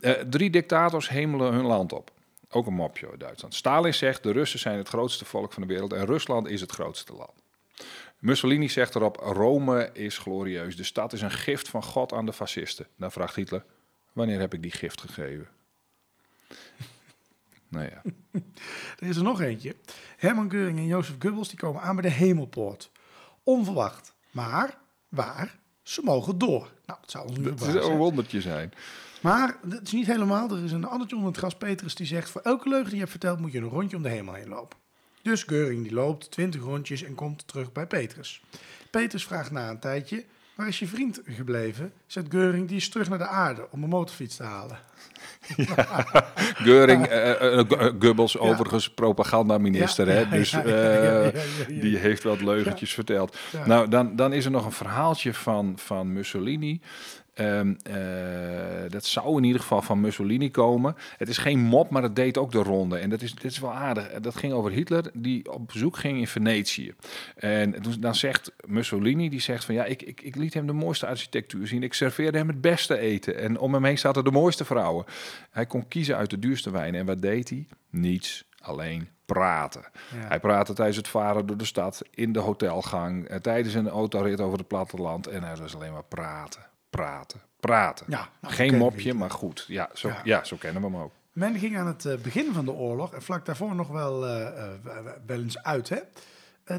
[0.00, 2.10] Eh, drie dictators hemelen hun land op.
[2.50, 3.54] Ook een mopje uit Duitsland.
[3.54, 6.72] Stalin zegt, de Russen zijn het grootste volk van de wereld en Rusland is het
[6.72, 7.41] grootste land.
[8.22, 10.76] Mussolini zegt erop, Rome is glorieus.
[10.76, 12.86] De stad is een gift van God aan de fascisten.
[12.96, 13.64] Dan vraagt Hitler,
[14.12, 15.48] wanneer heb ik die gift gegeven?
[17.68, 18.02] nou ja.
[18.98, 19.76] Er is er nog eentje.
[20.16, 22.90] Herman Geuring en Jozef Goebbels die komen aan bij de hemelpoort.
[23.42, 24.14] Onverwacht.
[24.30, 25.58] Maar waar?
[25.82, 26.70] Ze mogen door.
[26.86, 28.72] Nou, dat zou ons nu Dat zou een wondertje zijn.
[29.20, 30.50] Maar dat is niet helemaal.
[30.50, 32.30] Er is een andertje onder het gras, Petrus, die zegt...
[32.30, 34.48] voor elke leugen die je hebt verteld moet je een rondje om de hemel heen
[34.48, 34.78] lopen.
[35.22, 38.42] Dus Geuring die loopt 20 rondjes en komt terug bij Petrus.
[38.90, 40.24] Petrus vraagt na een tijdje...
[40.54, 41.92] waar is je vriend gebleven?
[42.06, 44.78] Zegt Geuring, die is terug naar de aarde om een motorfiets te halen.
[46.66, 47.06] Geuring,
[48.00, 50.28] Goebbels overigens propagandaminister, Ja, hè?
[50.28, 50.50] dus
[51.82, 53.36] die heeft wat leugentjes verteld.
[53.64, 56.80] Nou, dan, dan is er nog een verhaaltje van, van Mussolini.
[57.42, 60.96] Ehm, eh, dat zou in ieder geval van Mussolini komen.
[61.16, 62.98] Het is geen mop, maar het deed ook de ronde.
[62.98, 64.10] En dat is, dit is wel aardig.
[64.20, 66.94] Dat ging over Hitler, die op bezoek ging in Venetië.
[67.36, 71.06] En dan zegt Mussolini, die zegt van ja, ik, ik, ik liet hem de mooiste
[71.06, 71.82] architectuur zien.
[71.82, 73.38] Ik serveerde hem het beste eten.
[73.38, 75.04] En om hem heen zaten de mooiste vrouwen.
[75.50, 77.00] Hij kon kiezen uit de duurste wijnen.
[77.00, 77.66] En wat deed hij?
[77.90, 79.82] Niets, alleen praten.
[80.20, 80.28] Ja.
[80.28, 84.40] Hij praatte tijdens het varen door de stad, in de hotelgang, eh, tijdens een autorit
[84.40, 85.26] over het platteland.
[85.26, 86.62] En hij was alleen maar praten,
[86.96, 88.06] praten, praten.
[88.08, 89.64] Ja, nou, Geen mopje, maar goed.
[89.68, 90.20] Ja zo, Ja.
[90.24, 90.44] ja.
[90.44, 91.12] zo kennen we hem ook.
[91.32, 94.46] Men ging aan het eh, begin van de oorlog en vlak daarvoor nog wel, eh,
[94.46, 95.88] eh, wel eens uit.
[95.88, 95.98] Hè?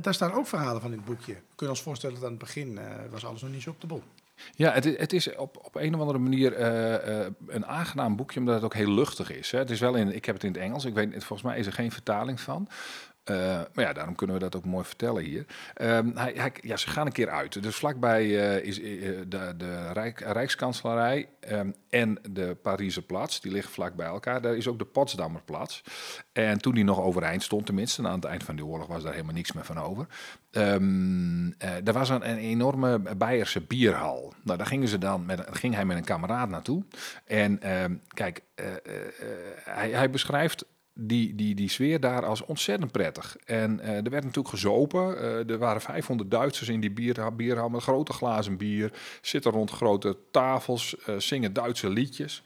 [0.02, 1.34] Daar staan ook verhalen van in het boekje.
[1.34, 2.80] We kunnen ons voorstellen dat aan het begin
[3.12, 4.04] was alles nog niet zo op de bol.
[4.56, 6.62] Ja, het, het is op, op een of andere manier
[7.47, 9.52] een aangenaam boekje, omdat het ook heel luchtig is.
[9.52, 9.58] Hè.
[9.58, 11.65] Het is wel in, ik heb het in het Engels, ik weet, volgens mij is
[11.65, 12.67] er geen vertaling van.
[13.23, 13.36] Eh,
[13.73, 15.45] maar ja, daarom kunnen we dat ook mooi vertellen hier.
[15.73, 17.63] Ehm, hij, ja, ze gaan een keer uit.
[17.63, 23.39] Dus vlakbij eh, is eh, de, de Rijk, Rijkskanselarij ehm, en de Pariserplatz.
[23.39, 24.41] Die liggen vlak bij elkaar.
[24.41, 25.81] Daar is ook de Potsdamerplatz.
[26.31, 29.13] En toen die nog overeind stond, tenminste, aan het eind van de oorlog was daar
[29.13, 30.07] helemaal niks meer van over.
[30.51, 34.33] Ehm eh, er was een, enorme Beierse bierhal.
[34.43, 36.83] Nou, daar gingen ze dan met, ging hij met een kameraad naartoe.
[37.25, 38.41] En ehm, kijk,
[39.63, 43.38] hij, hij beschrijft die, die, die sfeer daar als ontzettend prettig.
[43.45, 45.17] En eh, er werd natuurlijk gezopen.
[45.17, 48.91] Eh, er waren 500 Duitsers in die bier, bierhal grote glazen bier.
[49.21, 52.43] Zitten rond grote tafels, eh, zingen Duitse liedjes.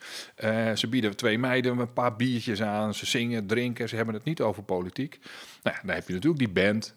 [0.74, 2.94] Ze bieden twee meiden een paar biertjes aan.
[2.94, 3.88] Ze zingen, drinken.
[3.88, 5.18] Ze hebben het niet over politiek.
[5.62, 6.96] Nou, dan heb je natuurlijk die band.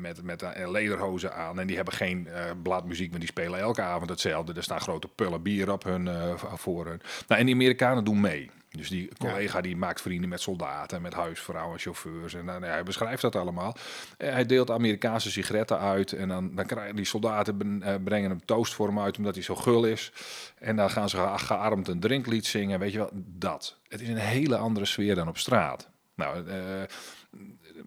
[0.00, 1.60] met, met eh, lederhozen aan.
[1.60, 2.28] En die hebben geen
[2.62, 4.52] bladmuziek, maar die spelen elke avond hetzelfde.
[4.52, 7.00] Er staan grote pullen bier op hun, voor hun.
[7.28, 8.50] Nou, en die Amerikanen doen mee.
[8.70, 12.34] Dus die collega die maakt vrienden met soldaten, met huisvrouwen, chauffeurs.
[12.34, 13.76] En dan, ja, hij beschrijft dat allemaal.
[14.18, 16.12] Eh, hij deelt Amerikaanse sigaretten uit.
[16.12, 19.34] En dan, dan krijgen die soldaten ben- eh, brengen een toast voor hem uit, omdat
[19.34, 20.12] hij zo gul is.
[20.58, 22.78] En dan gaan ze ge- gearmd een drinklied zingen.
[22.78, 23.78] Weet je wel, dat.
[23.88, 25.88] Het is een hele andere sfeer dan op straat.
[26.14, 26.54] Nou, eh,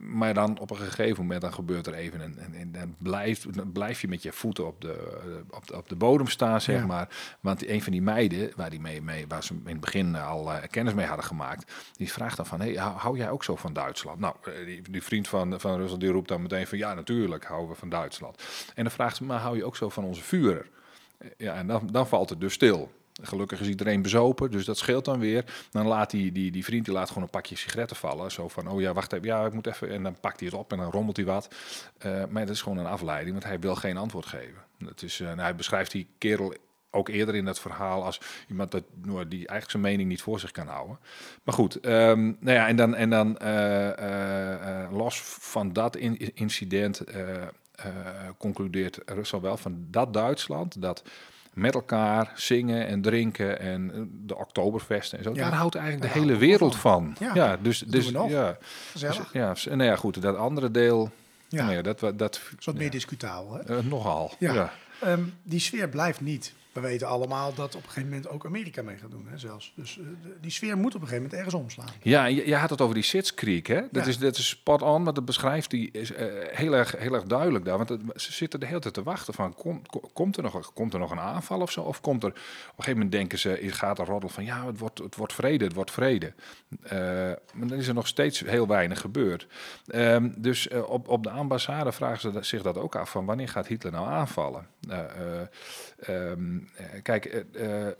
[0.03, 3.53] maar dan op een gegeven moment dan gebeurt er even een, en, en dan, blijft,
[3.55, 6.61] dan blijf je met je voeten op de, eh, op de, op de bodem staan,
[6.61, 6.85] zeg Ja.
[6.85, 7.35] maar.
[7.39, 10.53] Want een van die meiden, waar, die mee, mee, waar ze in het begin al
[10.53, 13.55] eh, kennis mee hadden gemaakt, die vraagt dan van, hey, hou, hou jij ook zo
[13.55, 14.19] van Duitsland?
[14.19, 17.45] Nou, eh, die, die vriend van, van Rusland die roept dan meteen van, ja, natuurlijk
[17.45, 18.43] houden we van Duitsland.
[18.75, 20.21] En dan vraagt ze, maar hou je ook zo van onze?
[21.17, 22.91] Eh, Ja, en dan, dan valt het dus stil.
[23.21, 25.45] Gelukkig is iedereen bezopen, dus dat scheelt dan weer.
[25.71, 28.31] Dan laat die, die, die vriend die laat gewoon een pakje sigaretten vallen.
[28.31, 29.89] Zo van, oh ja, wacht even, ja, ik moet even...
[29.89, 31.55] En dan pakt hij het op en dan rommelt hij wat.
[31.97, 34.63] Eh, maar dat is gewoon een afleiding, want hij wil geen antwoord geven.
[34.77, 36.53] Dat is, eh, nou, hij beschrijft die kerel
[36.89, 40.39] ook eerder in dat verhaal als iemand dat, nou, die eigenlijk zijn mening niet voor
[40.39, 40.99] zich kan houden.
[41.43, 47.03] Maar goed, ehm, nou ja, en dan, en dan eh, los van dat in- incident
[48.37, 51.03] concludeert Russell wel van dat Duitsland, dat
[51.53, 55.33] met elkaar zingen en drinken en eh, de Oktoberfesten en zo.
[55.33, 57.15] Ja, Daar houdt eigenlijk de hele wereld van.
[57.19, 58.29] Ja, Ja, dus, dus we nog.
[58.29, 58.57] ja,
[58.91, 59.15] Gezellig.
[59.17, 60.21] dus, ja, s- nou ja, goed.
[60.21, 61.09] Dat andere deel,
[61.47, 61.63] Ja.
[61.63, 63.53] nou ja, dat, dat Dat is wat meer discutabel.
[63.53, 63.77] Hè?
[63.77, 64.31] eh, nogal.
[64.39, 64.53] Ja.
[64.53, 64.71] Ja.
[65.01, 66.53] Ehm, die sfeer blijft niet.
[66.71, 69.73] We weten allemaal dat op een gegeven moment ook Amerika mee gaat doen, hè, zelfs.
[69.75, 70.05] Dus eh,
[70.41, 71.93] die sfeer moet op een gegeven moment ergens omslaan.
[72.01, 73.81] Ja, en je, je had het over die Sitzkriek, hè?
[73.91, 74.09] Dat, Ja.
[74.09, 76.25] is, dat is spot on, maar dat beschrijft die is eh,
[76.57, 77.77] heel, erg, heel erg duidelijk daar.
[77.77, 80.73] Want het- ze zitten de hele tijd te wachten van, kom, ko- komt, er nog,
[80.73, 81.81] komt er nog een aanval of zo?
[81.81, 82.41] Of komt er, op een
[82.75, 85.73] gegeven moment denken ze, gaat er roddel van, ja, het wordt, het wordt vrede, het
[85.73, 86.33] wordt vrede.
[86.81, 86.97] Eh,
[87.53, 89.47] maar dan is er nog steeds heel weinig gebeurd.
[89.87, 93.67] Ehm, dus op, op de ambassade vragen ze zich dat ook af, van wanneer gaat
[93.67, 94.67] Hitler nou aanvallen?
[94.89, 96.31] Eh,
[97.03, 97.95] kijk, eh, eh, eh,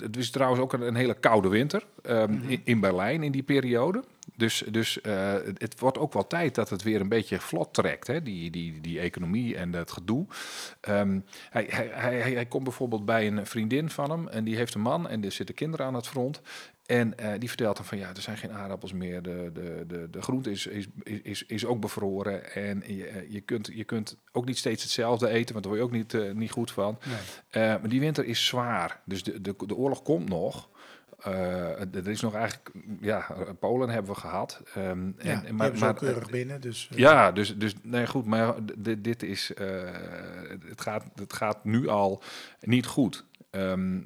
[0.00, 3.42] het- is trouwens ook een, een hele koude winter ehm, in, in Berlijn in die
[3.42, 4.02] periode.
[4.34, 8.06] Dus, dus eh, het, wordt ook wel tijd dat het weer een beetje vlot trekt,
[8.06, 8.22] hè?
[8.22, 10.26] Die, die, die economie en dat gedoe.
[10.80, 14.74] Ehm, hij, hij, hij, hij- komt bijvoorbeeld bij een vriendin van hem en die heeft
[14.74, 16.40] een man en er zitten kinderen aan het front.
[16.86, 20.08] En eh, die vertelt dan van ja, er zijn geen aardappels meer, de, de, de,
[20.10, 20.86] de groente is, is,
[21.22, 22.54] is, is ook bevroren.
[22.54, 25.90] En je, eh, je, kunt, je kunt ook niet steeds hetzelfde eten, want daar word
[25.90, 26.98] je ook niet, niet goed van.
[27.52, 27.68] Nee.
[27.78, 30.68] Maar die winter is zwaar, dus de, de, de oorlog komt nog.
[31.26, 33.26] Eh, er is nog eigenlijk, ja,
[33.58, 34.62] Polen hebben we gehad.
[34.74, 36.60] Ehm, Ja, en, die maar, maar, keurig binnen.
[36.60, 39.66] Dus, eh, ja, dus, dus nee, goed, maar dit, dit is, eh,
[40.68, 42.22] het, gaat, het gaat nu al
[42.60, 43.24] niet goed.
[43.50, 44.00] Ehm,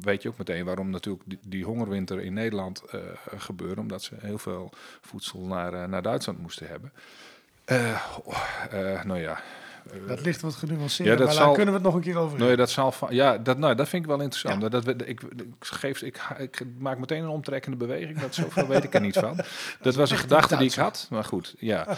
[0.00, 3.00] weet je ook meteen waarom natuurlijk die, die hongerwinter in Nederland eh,
[3.36, 6.92] gebeurde, omdat ze heel veel voedsel naar, eh, naar Duitsland moesten hebben.
[7.64, 9.40] Eh, oh, eh, nou ja.
[10.06, 12.16] Dat ligt wat genuanceerd, Ja, dat maar daar zal- kunnen we het nog een keer
[12.16, 12.58] over nou ja, hebben.
[12.66, 14.62] dat zal van, ja, dat, nou, dat vind ik wel interessant.
[14.62, 14.68] Ja.
[14.68, 15.22] Dat, we- ik, ik,
[15.60, 18.18] geef, ik, ik maak meteen een omtrekkende beweging.
[18.20, 19.38] Dat zoveel weet ik er niet van.
[19.80, 21.06] Dat was een gedachte die ik had.
[21.10, 21.96] Maar goed, ja.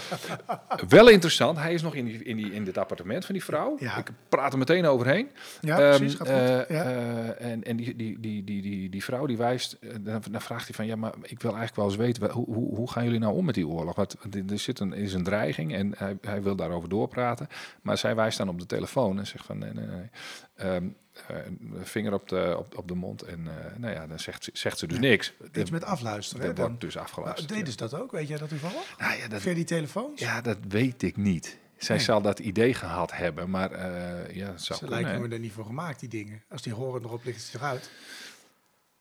[0.89, 1.59] Wel interessant.
[1.59, 3.77] Hij is nog in, die, in, die, in dit appartement van die vrouw.
[3.79, 3.97] Ja.
[3.97, 5.31] Ik praat er meteen overheen.
[5.61, 6.37] Ja, Ehm, precies, gaat goed.
[6.37, 6.85] eh, ja.
[6.85, 10.41] eh, en en die, die, die, die, die, die vrouw die wijst, eh, dan, dan
[10.41, 13.05] vraagt hij van, ja, maar ik wil eigenlijk wel eens weten, hoe, hoe, hoe gaan
[13.05, 13.95] jullie nou om met die oorlog?
[13.97, 14.17] Want
[14.49, 17.49] er zit een, is een dreiging en hij, hij wil daarover doorpraten.
[17.83, 20.11] Maar zij wijst dan op de telefoon en zegt van, nee, nee, nee.
[20.57, 20.87] Ehm,
[21.27, 21.37] eh,
[21.83, 24.79] vinger op de, op, op de mond en eh, nou ja, dan zegt, ze- zegt
[24.79, 25.33] ze dus niks.
[25.55, 26.47] Iets met afluisteren.
[26.47, 27.49] Dat wordt dus Nou, afgeluisterd.
[27.49, 28.13] deden ze dat ook?
[28.13, 28.95] Weet jij dat toevallig?
[28.99, 30.21] Nou ja, dat, Via die telefoons?
[30.21, 31.59] ja, dat weet ik niet.
[31.77, 32.05] Zij Nee.
[32.05, 35.65] zal dat idee gehad hebben, maar eh, ja, zou Ze lijken me er niet voor
[35.65, 36.43] gemaakt, die dingen.
[36.49, 37.91] Als die horen erop ligt het eruit.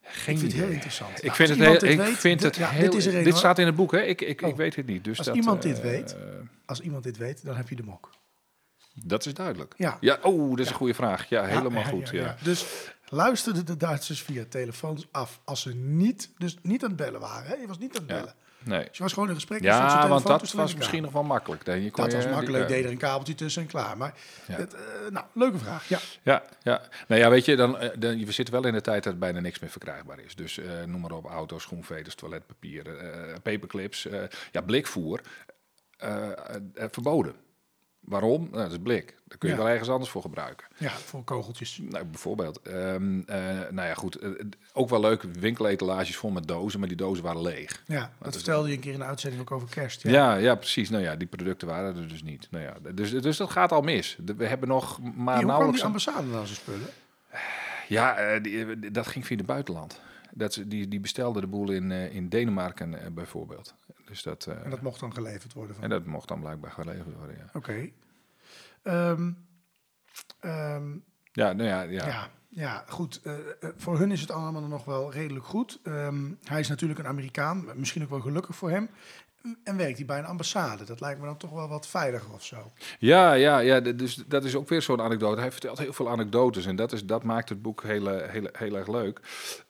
[0.03, 1.23] Geen ik vind het heel interessant.
[1.23, 2.89] Ik vind het, heel, dit ik weet, vind dit- het ja, heel...
[2.89, 3.39] dit is er een, dit hoor.
[3.39, 4.01] staat in het boek, hè?
[4.01, 4.49] Ik, ik, Oh.
[4.49, 5.03] ik weet het niet.
[5.03, 6.15] Dus Als dat, iemand dit weet.
[6.65, 8.09] Als iemand dit weet, dan heb je de mok.
[8.93, 9.73] Dat is duidelijk.
[9.77, 9.97] Ja.
[9.99, 11.29] Ja, oh, dat is een goede vraag.
[11.29, 12.09] Ja, helemaal Ja, goed.
[12.09, 12.65] Ja, Dus
[13.09, 17.47] luisterden de Duitsers via telefoons af als ze niet, dus niet aan het bellen waren.
[17.47, 17.55] Hè?
[17.55, 18.33] Je was niet aan het bellen.
[18.63, 18.83] Nee.
[18.87, 19.61] Dus je was gewoon in gesprek.
[19.61, 21.65] Ja, want dat was misschien nog wel makkelijk.
[21.65, 22.69] Je kon Dat je- was die- makkelijk, ja.
[22.75, 23.97] deed er een kabeltje tussen en klaar.
[23.97, 24.13] Maar,
[24.45, 25.87] het, eh, nou, leuke vraag.
[25.89, 25.99] Ja.
[26.23, 26.81] Ja, ja.
[27.07, 29.39] Nou ja, weet je, dan, eh, dan, we zitten wel in de tijd dat bijna
[29.39, 30.35] niks meer verkrijgbaar is.
[30.35, 32.83] Dus eh, noem maar op, auto's, schoenveders, toiletpapier,
[33.43, 34.07] paperclips,
[34.51, 35.21] ja, blikvoer,
[36.75, 37.35] verboden.
[38.01, 38.41] Waarom?
[38.51, 39.15] Nou, dat is blik.
[39.27, 39.61] Daar kun je Ja.
[39.61, 40.67] wel ergens anders voor gebruiken.
[40.77, 41.79] ja, voor kogeltjes.
[41.83, 42.61] Nou, bijvoorbeeld.
[42.61, 43.37] Ehm, eh,
[43.69, 44.15] nou ja, goed.
[44.15, 44.29] eh,
[44.73, 47.83] ook wel leuk winkeletalages vol met dozen, maar die dozen waren leeg.
[47.85, 50.03] Ja, dat is- vertelde je een keer in de uitzending ook over kerst.
[50.03, 50.35] Ja.
[50.35, 50.89] Ja, precies.
[50.89, 52.47] Nou ja, die producten waren er dus niet.
[52.51, 54.17] Nou ja, dus, dus dat gaat al mis.
[54.35, 55.83] We hebben nog maar Hey, hoe kwam die nauwelijks...
[55.83, 56.87] ambassade nou zijn spullen?
[57.87, 59.99] Ja, eh, die, dat ging via het buitenland.
[60.33, 63.75] Dat, ze- die, die bestelde de boel in, eh, in Denemarken eh, bijvoorbeeld.
[64.05, 65.75] Dus dat, eh, En dat mocht dan geleverd worden.
[65.75, 65.83] Van.
[65.83, 67.49] en dat mocht dan blijkbaar geleverd worden, ja.
[67.53, 67.89] Oké.
[68.83, 69.31] Ehm,
[70.39, 70.91] ehm,
[71.33, 72.05] Ja, nou ja, ja.
[72.07, 72.29] ja.
[72.49, 73.21] ja, goed.
[73.77, 75.79] voor hun is het allemaal nog wel redelijk goed.
[75.83, 78.89] Ehm, hij is natuurlijk een Amerikaan, misschien ook wel gelukkig voor hem.
[79.63, 80.83] En werkt hij bij een ambassade.
[80.83, 82.71] Dat lijkt me dan toch wel wat veiliger of zo.
[82.99, 85.39] Ja, ja, ja, dus dat is ook weer zo'n anekdote.
[85.41, 88.47] Hij vertelt heel veel anekdotes en dat, is, dat maakt het boek heel, eh, heel,
[88.51, 89.19] heel erg leuk.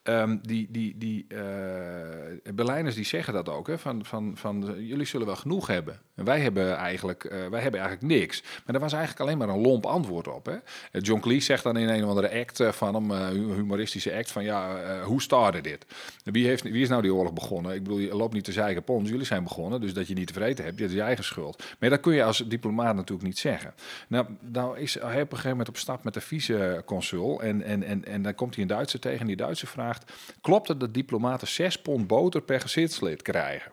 [0.04, 5.06] Ehm, die die, die eh, Berlijners die zeggen dat ook, hè, van, van, van jullie
[5.06, 6.00] zullen wel genoeg hebben.
[6.16, 8.42] En wij hebben, eigenlijk, eh, wij hebben eigenlijk niks.
[8.42, 10.46] Maar daar was eigenlijk alleen maar een lomp antwoord op.
[10.46, 10.56] Hè.
[11.00, 14.44] John Cleese zegt dan in een of andere act van hem, hu- humoristische act, van
[14.44, 15.86] ja, hoe startte dit?
[16.24, 17.74] Wie, heeft, wie is nou die oorlog begonnen?
[17.76, 20.28] Ik bedoel, je loopt niet te zeiken, pons, jullie zijn begonnen, dus dat je niet
[20.28, 21.64] tevreden hebt, dat is je eigen schuld.
[21.80, 23.74] Maar dat kun je als diplomaat natuurlijk niet zeggen.
[24.08, 27.84] Nou, nou is hij op een gegeven moment op stap met de vice-consul en, en,
[27.84, 30.94] en, en dan komt hij een Duitser tegen en die Duitser vraagt, klopt het dat
[30.94, 33.72] diplomaten 6 pond boter per gezinslid krijgen?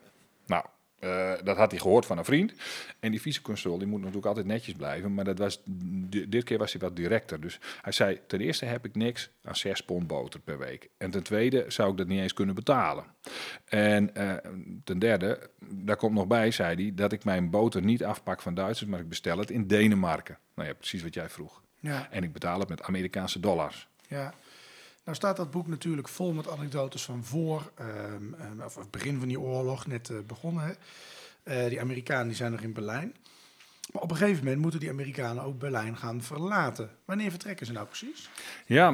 [0.98, 2.52] Eh, dat had hij gehoord van een vriend.
[3.00, 5.14] En die viceconsul, die moet natuurlijk altijd netjes blijven.
[5.14, 7.40] Maar dat was, di- dit keer was hij wat directer.
[7.40, 10.88] Dus hij zei, ten eerste heb ik niks aan 6 pond boter per week.
[10.96, 13.04] En ten tweede zou ik dat niet eens kunnen betalen.
[13.64, 14.34] En eh,
[14.84, 18.54] ten derde, daar komt nog bij, zei hij, dat ik mijn boter niet afpak van
[18.54, 20.38] Duitsers, maar ik bestel het in Denemarken.
[20.54, 21.62] Nou ja, precies wat jij vroeg.
[21.80, 23.88] Ja, En ik betaal het met Amerikaanse dollars.
[24.08, 24.34] ja.
[25.09, 29.18] Nou staat dat boek natuurlijk vol met anekdotes van voor, ehm, ehm, of het begin
[29.18, 30.64] van die oorlog, net eh, begonnen.
[30.64, 30.73] Hè.
[31.42, 33.14] Eh, die Amerikanen die zijn nog in Berlijn.
[33.92, 36.90] Maar op een gegeven moment moeten die Amerikanen ook Berlijn gaan verlaten.
[37.05, 38.29] Wanneer vertrekken ze nou precies?
[38.66, 38.92] Ja,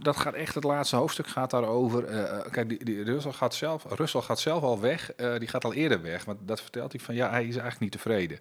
[0.00, 2.04] dat, gaat echt het laatste hoofdstuk gaat daarover.
[2.04, 5.12] Eh, kijk, die, die Russell gaat zelf, Russell gaat zelf al weg.
[5.12, 6.24] Eh, die gaat al eerder weg.
[6.24, 8.38] Want dat vertelt hij van ja, hij is eigenlijk niet tevreden.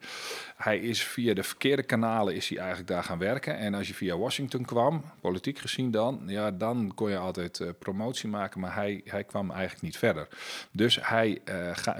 [0.55, 3.57] Hij is via de verkeerde kanalen is hij eigenlijk daar gaan werken.
[3.57, 7.69] En als je via Washington kwam, politiek gezien dan, ja, dan kon je altijd uh,
[7.79, 8.59] promotie maken.
[8.59, 10.27] Maar hij, hij kwam eigenlijk niet verder.
[10.71, 11.41] Dus hij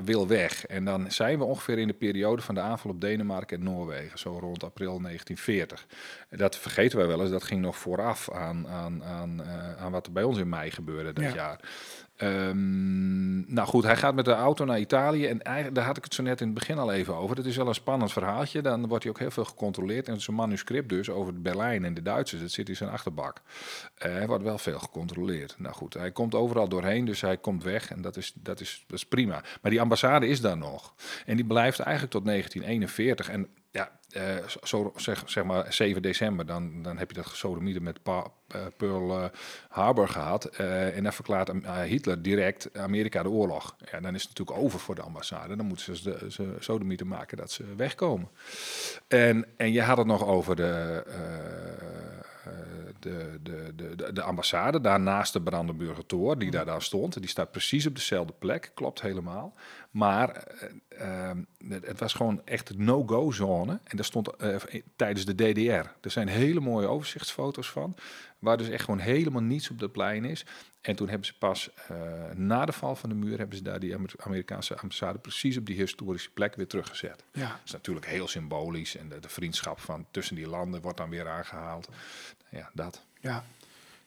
[0.03, 0.65] wil weg.
[0.65, 4.19] En dan zijn we ongeveer in de periode van de aanval op Denemarken en Noorwegen,
[4.19, 5.85] zo rond april 1940.
[6.29, 10.05] Dat vergeten wij wel eens, dat ging nog vooraf aan, aan, aan, uh, aan wat
[10.05, 11.33] er bij ons in mei gebeurde dat Ja.
[11.33, 11.59] jaar.
[12.17, 16.03] Ehm, nou goed, hij gaat met de auto naar Italië en eigenlijk, daar had ik
[16.03, 17.37] het zo net in het begin al even over.
[17.37, 18.61] Het is wel een spannend verhaaltje.
[18.61, 22.01] Dan wordt hij ook heel veel gecontroleerd en zijn manuscript dus over Berlijn en de
[22.01, 22.41] Duitsers.
[22.41, 23.41] Dat zit in zijn achterbak.
[23.95, 25.55] Eh, hij wordt wel veel gecontroleerd.
[25.57, 28.83] Nou goed, hij komt overal doorheen, dus hij komt weg en dat is, dat is,
[28.87, 29.43] dat is prima.
[29.61, 30.93] Maar die ambassade is daar nog
[31.25, 36.45] en die blijft eigenlijk tot 1941 en ja, eh, zo, zeg, zeg maar 7 december,
[36.45, 39.29] dan, dan heb je dat gesodemieten met pa, eh, Pearl eh,
[39.69, 40.45] Harbor gehad.
[40.45, 41.51] eh, en dan verklaart
[41.85, 43.75] Hitler direct Amerika de oorlog.
[43.91, 45.55] Ja, dan is het natuurlijk over voor de ambassade.
[45.55, 48.29] Dan moeten ze de, ze sodemieten maken dat ze wegkomen.
[49.07, 51.03] En, en je had het nog over de,
[52.99, 57.19] de, de, de, de, de ambassade, daar naast de Brandenburger Tor, die daar dan stond.
[57.19, 59.53] Die staat precies op dezelfde plek, klopt helemaal.
[59.97, 63.79] Maar eh, eh, het, was gewoon echt een no-go zone.
[63.83, 64.55] En daar stond eh,
[64.95, 65.89] tijdens de DDR.
[66.01, 67.95] Er zijn hele mooie overzichtsfoto's van,
[68.39, 70.45] waar dus echt gewoon helemaal niets op dat plein is.
[70.81, 71.69] En toen hebben ze pas
[72.33, 75.65] na de val van de muur, hebben ze daar die Amer- Amerikaanse ambassade precies op
[75.65, 77.23] die historische plek weer teruggezet.
[77.31, 77.47] Ja.
[77.47, 78.97] Dat is natuurlijk heel symbolisch.
[78.97, 81.89] En de, de vriendschap van tussen die landen wordt dan weer aangehaald.
[82.49, 83.05] Ja, dat.
[83.19, 83.43] Ja.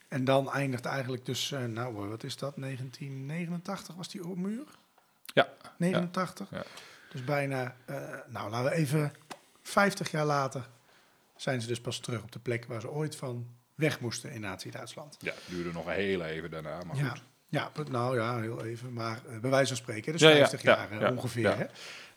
[0.09, 4.65] En dan eindigt eigenlijk dus, nou wat is dat, 1989 was die muur?
[5.35, 6.49] Ja, 89.
[6.51, 6.63] ja.
[7.11, 9.13] Dus bijna, eh, nou laten we even,
[9.63, 10.69] 50 jaar later
[11.37, 14.41] zijn ze dus pas terug op de plek waar ze ooit van weg moesten in
[14.41, 15.17] Nazi-Duitsland.
[15.21, 16.81] ja, het duurde nog heel even daarna.
[16.87, 17.23] Maar Ja, goed.
[17.49, 20.63] ja, nou ja, heel even, maar eh, bij wijze van spreken, dus Ja, ja, 50
[20.63, 21.57] ja, jaar eh, ja, ongeveer.
[21.57, 21.67] Hè?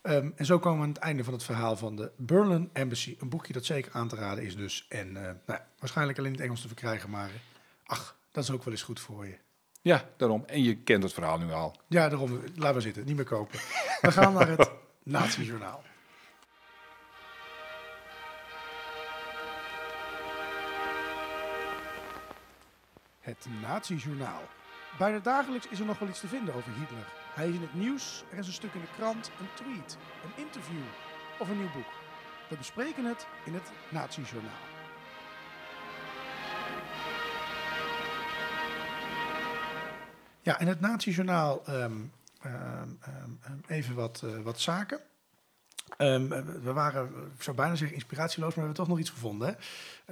[0.01, 3.15] Ehm, en zo komen we aan het einde van het verhaal van de Berlin Embassy.
[3.19, 4.85] Een boekje dat zeker aan te raden is dus.
[4.89, 7.29] En nou, waarschijnlijk alleen in het Engels te verkrijgen, maar
[7.85, 9.37] ach, dat is ook wel eens goed voor je.
[9.83, 10.43] Ja, daarom.
[10.45, 11.75] En je kent het verhaal nu al.
[11.87, 13.59] Ja, daarom, laten we zitten, niet meer kopen.
[14.01, 14.71] We gaan naar het
[15.03, 15.83] Nazi-journaal.
[23.19, 24.41] Het Nazi-journaal.
[24.97, 27.07] Bijna dagelijks is er nog wel iets te vinden over Hitler.
[27.33, 30.43] Hij is in het nieuws, er is een stuk in de krant, een tweet, een
[30.43, 30.83] interview
[31.39, 31.91] of een nieuw boek.
[32.49, 34.72] We bespreken het in het Nazi-journaal.
[40.43, 41.75] Ja, in het Nazi-journaal ehm,
[42.41, 42.53] ehm,
[43.01, 44.99] ehm, ehm, even wat, eh, wat zaken.
[45.97, 46.27] Ehm,
[46.63, 49.47] we- waren, ik zou bijna zeggen inspiratieloos, maar we hebben toch nog iets gevonden.
[49.47, 49.53] Hè?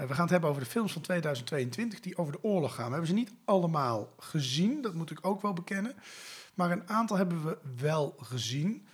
[0.01, 2.85] Eh, we gaan het hebben over de films van 2022 die over de oorlog gaan.
[2.85, 5.93] We hebben ze niet allemaal gezien, dat moet ik ook wel bekennen.
[6.53, 8.85] Maar een aantal hebben we wel gezien.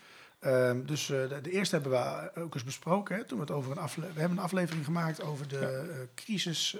[0.85, 3.15] Dus eh, de, de eerste hebben we ook eens besproken.
[3.15, 5.97] Hè, toen we, het over een afle- we hebben een aflevering gemaakt over de eh,
[6.15, 6.77] crisis.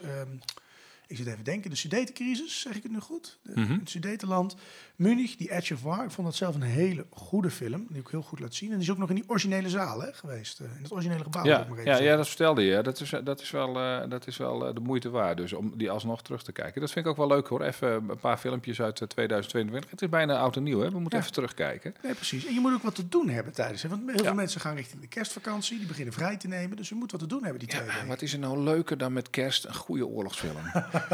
[1.08, 3.38] Ik zit even denken, de Sudetencrisis, zeg ik het nu goed?
[3.44, 3.72] De, Mhm.
[3.80, 4.56] Het Sudetenland.
[4.96, 6.04] Munich, die Edge of War.
[6.04, 8.70] Ik vond dat zelf een hele goede film, die ik heel goed laat zien.
[8.72, 10.60] En die is ook nog in die originele zaal hè, geweest.
[10.60, 11.46] eh, in het originele gebouw.
[11.46, 12.82] Ja, ja, ja, dat vertelde je.
[12.82, 15.38] Dat is, dat is wel, eh, dat is wel eh, de moeite waard.
[15.38, 16.82] Dus om die alsnog terug te kijken.
[16.82, 17.62] Dat vind ik ook wel leuk hoor.
[17.62, 19.90] Even een paar filmpjes uit eh, 2022.
[19.92, 20.80] Het is bijna oud en nieuw.
[20.80, 20.90] Hè?
[20.92, 21.24] We moeten Ja.
[21.24, 21.96] even terugkijken.
[22.04, 22.46] Nee, precies.
[22.46, 23.82] En je moet ook wat te doen hebben tijdens.
[23.82, 23.90] Hè?
[23.90, 24.24] Want heel Ja.
[24.24, 25.78] veel mensen gaan richting de kerstvakantie.
[25.78, 26.78] Die beginnen vrij te nemen.
[26.78, 28.08] Dus je moet wat te doen hebben die Ja, twee weken.
[28.08, 30.56] wat is er nou leuker dan met kerst een goede oorlogsfilm?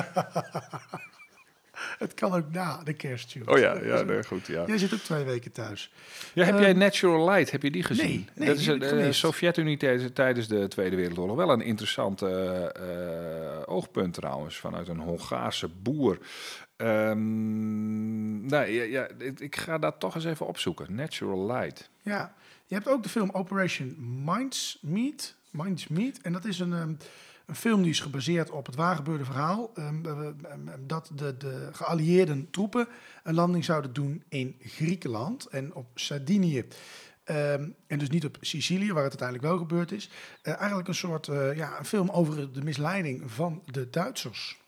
[1.99, 3.35] Het kan ook na de kerst.
[3.45, 4.47] Oh ja, ja nee, goed.
[4.47, 4.63] Ja.
[4.67, 5.91] Jij zit ook twee weken thuis.
[6.33, 8.05] Ja, heb Ehm, jij Natural Light, heb je die gezien?
[8.07, 9.11] nee, nee, dat is ik eh.
[9.11, 9.77] Sovjet-Unie
[10.13, 11.35] tijdens, de Tweede Wereldoorlog.
[11.35, 16.17] Wel een interessant eh, eh, oogpunt trouwens, vanuit een Hongaarse boer.
[16.75, 20.95] Ehm, nou, ja, ja, ik, ga dat toch eens even opzoeken.
[20.95, 21.89] Natural Light.
[22.01, 22.33] Ja,
[22.65, 25.35] je hebt ook de film Operation Mindsmeat.
[25.51, 26.17] Mindsmeat.
[26.21, 26.93] En dat is een, ehm,
[27.45, 29.71] een film die is gebaseerd op het waargebeurde verhaal.
[29.73, 32.87] ehm, eh, ehm, ehm, dat de, de geallieerden troepen
[33.23, 36.65] een landing zouden doen in Griekenland en op Sardinië.
[37.23, 40.09] En dus niet op Sicilië, waar het uiteindelijk wel gebeurd is.
[40.41, 44.61] Eh, eigenlijk een soort eh, ja, een film over de misleiding van de Duitsers.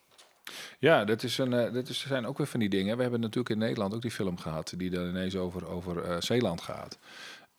[0.79, 2.95] Ja, dat, is een, eh, dat is, zijn ook weer van die dingen.
[2.95, 6.61] We hebben natuurlijk in Nederland ook die film gehad, die dan ineens over, over Zeeland
[6.61, 6.97] gaat.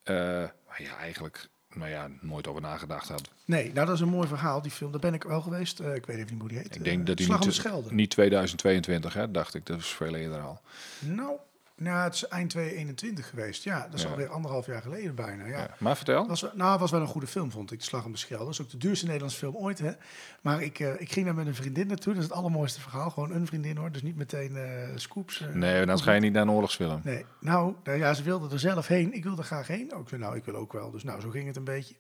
[0.05, 3.31] Maar ja, eigenlijk, nou ja, nooit over nagedacht had.
[3.45, 4.91] Nee, nou dat is een mooi verhaal, die film.
[4.91, 5.81] Daar ben ik wel geweest.
[5.81, 6.75] Eh, ik weet even niet hoe die heet.
[6.75, 9.67] Ik denk Eh, dat die Slag niet, niet 2022, hè, dacht ik.
[9.67, 10.61] Dat is veel eerder al.
[11.01, 11.37] Nou,
[11.79, 13.65] Nou, het is eind 2021 geweest.
[13.65, 14.09] Ja, dat is Ja.
[14.09, 15.45] alweer anderhalf jaar geleden bijna.
[15.47, 15.59] Ja.
[15.59, 15.75] Ja.
[15.79, 16.27] Maar vertel.
[16.27, 17.79] Was, nou, het was wel een goede film, vond ik.
[17.79, 18.45] De Slag om de Schelde.
[18.45, 19.93] Dat is ook de duurste Nederlandse film ooit, hè.
[20.41, 22.13] Maar ik, eh, ik ging daar met een vriendin naartoe.
[22.13, 23.11] Dat is het allermooiste verhaal.
[23.11, 23.93] Gewoon een vriendin, hoor.
[23.93, 25.41] Dus niet meteen eh, scoops.
[25.41, 25.49] eh.
[25.55, 27.01] Nee, dan ga je niet naar een oorlogsfilm.
[27.05, 29.13] Nee, nou, nou ja, ze wilde er zelf heen.
[29.15, 29.95] Ik wilde er graag heen.
[29.95, 30.91] Ook, nou, ik wil ook wel.
[30.91, 31.95] Dus nou, zo ging het een beetje.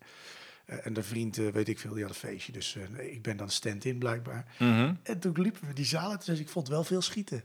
[0.64, 2.52] En de vriend, weet ik veel, die had een feestje.
[2.52, 4.44] Dus ik ben dan stand-in blijkbaar.
[4.58, 4.94] Mhm.
[5.02, 6.27] En toen liepen we die zaal uit.
[6.27, 7.42] Dus ik vond wel veel schieten.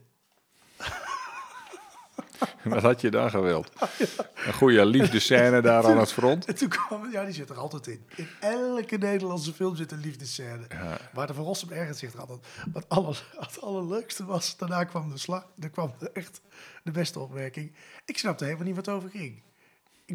[2.64, 3.72] Wat had je dan gewild?
[4.46, 6.46] Een goede liefdescène daar aan het front.
[6.46, 8.06] En toen kwam, ja, die zit er altijd in.
[8.16, 10.66] In elke Nederlandse film zit een liefdescène.
[10.70, 10.98] Ja.
[11.14, 12.40] Maar de Van Rossum ergens zich er altijd.
[12.74, 15.46] Wat aller, het allerleukste was, daarna kwam de slag.
[15.60, 16.42] Er kwam echt
[16.84, 17.76] de beste opmerking.
[18.06, 19.42] Ik snapte helemaal niet wat over ging.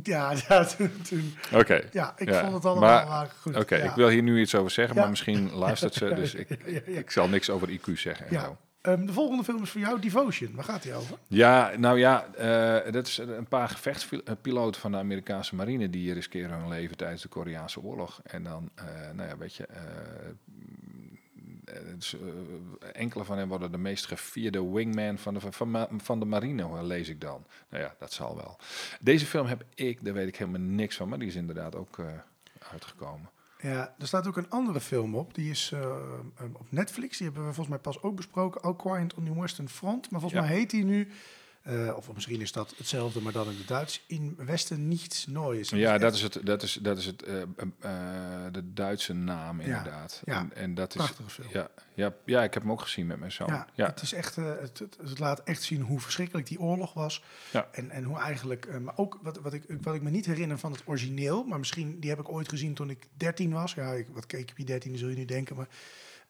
[0.02, 1.82] Ja, ja toen, toen- Oké.
[1.92, 3.56] ja ik Ja, vond het allemaal maar- maar, goed.
[3.56, 3.84] Oké, ja.
[3.84, 6.48] ik wil hier nu iets over zeggen, maar misschien luistert ze, dus ik,
[6.86, 8.26] ik zal niks over IQ zeggen.
[8.26, 8.56] en Ja.
[8.86, 10.54] Ehm, de volgende film is voor jou Devotion.
[10.54, 11.18] Waar gaat die over?
[11.26, 16.58] Ja, nou ja, eh, dat is een paar gevechtspiloten van de Amerikaanse marine die riskeren
[16.58, 18.20] hun leven tijdens de Koreaanse oorlog.
[18.24, 18.84] En dan, eh,
[19.14, 19.82] nou ja, weet je, eh,
[22.92, 27.08] enkele van hen worden de meest gevierde wingman van de, van, van de marine, lees
[27.08, 27.46] ik dan.
[27.68, 28.56] Nou ja, dat zal wel.
[29.00, 31.98] Deze film heb ik, daar weet ik helemaal niks van, maar die is inderdaad ook
[32.72, 33.30] uitgekomen.
[33.68, 35.34] Ja, er staat ook een andere film op.
[35.34, 37.16] Die is eh, ehm, op Netflix.
[37.16, 38.62] Die hebben we volgens mij pas ook besproken.
[38.62, 40.10] All Quiet on the Western Front.
[40.10, 40.46] Maar volgens Ja.
[40.48, 41.08] mij heet die nu...
[41.66, 44.04] eh, of misschien is dat hetzelfde, maar dan in het Duits.
[44.06, 45.70] In Westen niets Neues.
[45.70, 47.48] Ja, dat is, het, dat is, dat is het, eh, eh,
[48.52, 50.22] de Duitse naam inderdaad.
[50.24, 50.38] ja.
[50.38, 51.48] En, en dat is, film.
[51.52, 53.48] ja, ja, ja, ik heb hem ook gezien met mijn zoon.
[53.48, 57.22] Ja, Ja, Het, is echt, het, het, laat echt zien hoe verschrikkelijk die oorlog was.
[57.52, 57.68] Ja.
[57.72, 60.72] En, en hoe eigenlijk, maar ook wat, wat, ik, wat ik me niet herinner van
[60.72, 63.74] het origineel, maar misschien die heb ik ooit gezien toen ik 13 was.
[63.74, 65.68] Ja, ik, wat keek ik op je 13, zul je nu denken, maar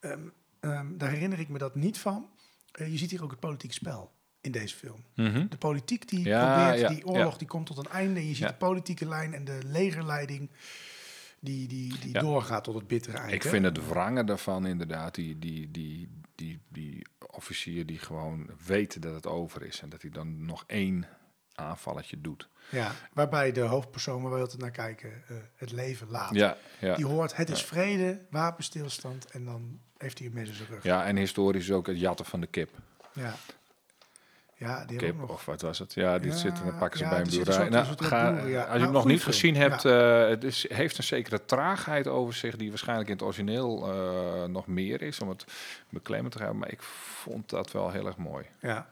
[0.00, 0.20] ehm,
[0.60, 2.28] ehm, daar herinner ik me dat niet van.
[2.72, 4.14] Je ziet hier ook het politiek spel
[4.46, 5.04] in deze film.
[5.14, 5.46] Mhm.
[5.48, 7.38] De politiek die Ja, probeert, ja, die oorlog ja.
[7.38, 8.20] die komt tot een einde.
[8.20, 10.50] En je ziet de politieke lijn en de legerleiding
[11.40, 13.32] die, die, die doorgaat tot het bittere eind.
[13.32, 13.48] Ik hè?
[13.48, 19.14] vind het wrange daarvan inderdaad, die, die, die, die, die officier die gewoon weet dat
[19.14, 19.80] het over is.
[19.80, 21.06] En dat hij dan nog één
[21.54, 22.48] aanvalletje doet.
[22.70, 26.34] Ja, waarbij de hoofdpersoon waar we altijd naar kijken eh, het leven laat.
[26.34, 26.94] Ja, ja.
[26.94, 30.82] Die hoort, het is vrede, wapenstilstand en dan heeft hij in zijn rug.
[30.82, 32.70] ja, en historisch is ook het jatten van de kip.
[33.12, 33.34] Ja,
[34.58, 35.30] ja die hebben Kip, nog.
[35.30, 35.94] of wat was het?
[35.94, 38.30] Ja, dit Ja, zit, dan pakken ze ja, bij een zitten er Nou, zitten ga,
[38.30, 41.44] als je Nou, hem nog niet film, gezien hebt, eh, het is, heeft een zekere
[41.44, 45.44] traagheid over zich die waarschijnlijk in het origineel eh, nog meer is, om het
[45.88, 46.60] beklemmend te houden.
[46.60, 48.44] Maar ik vond dat wel heel erg mooi.
[48.60, 48.86] Ja.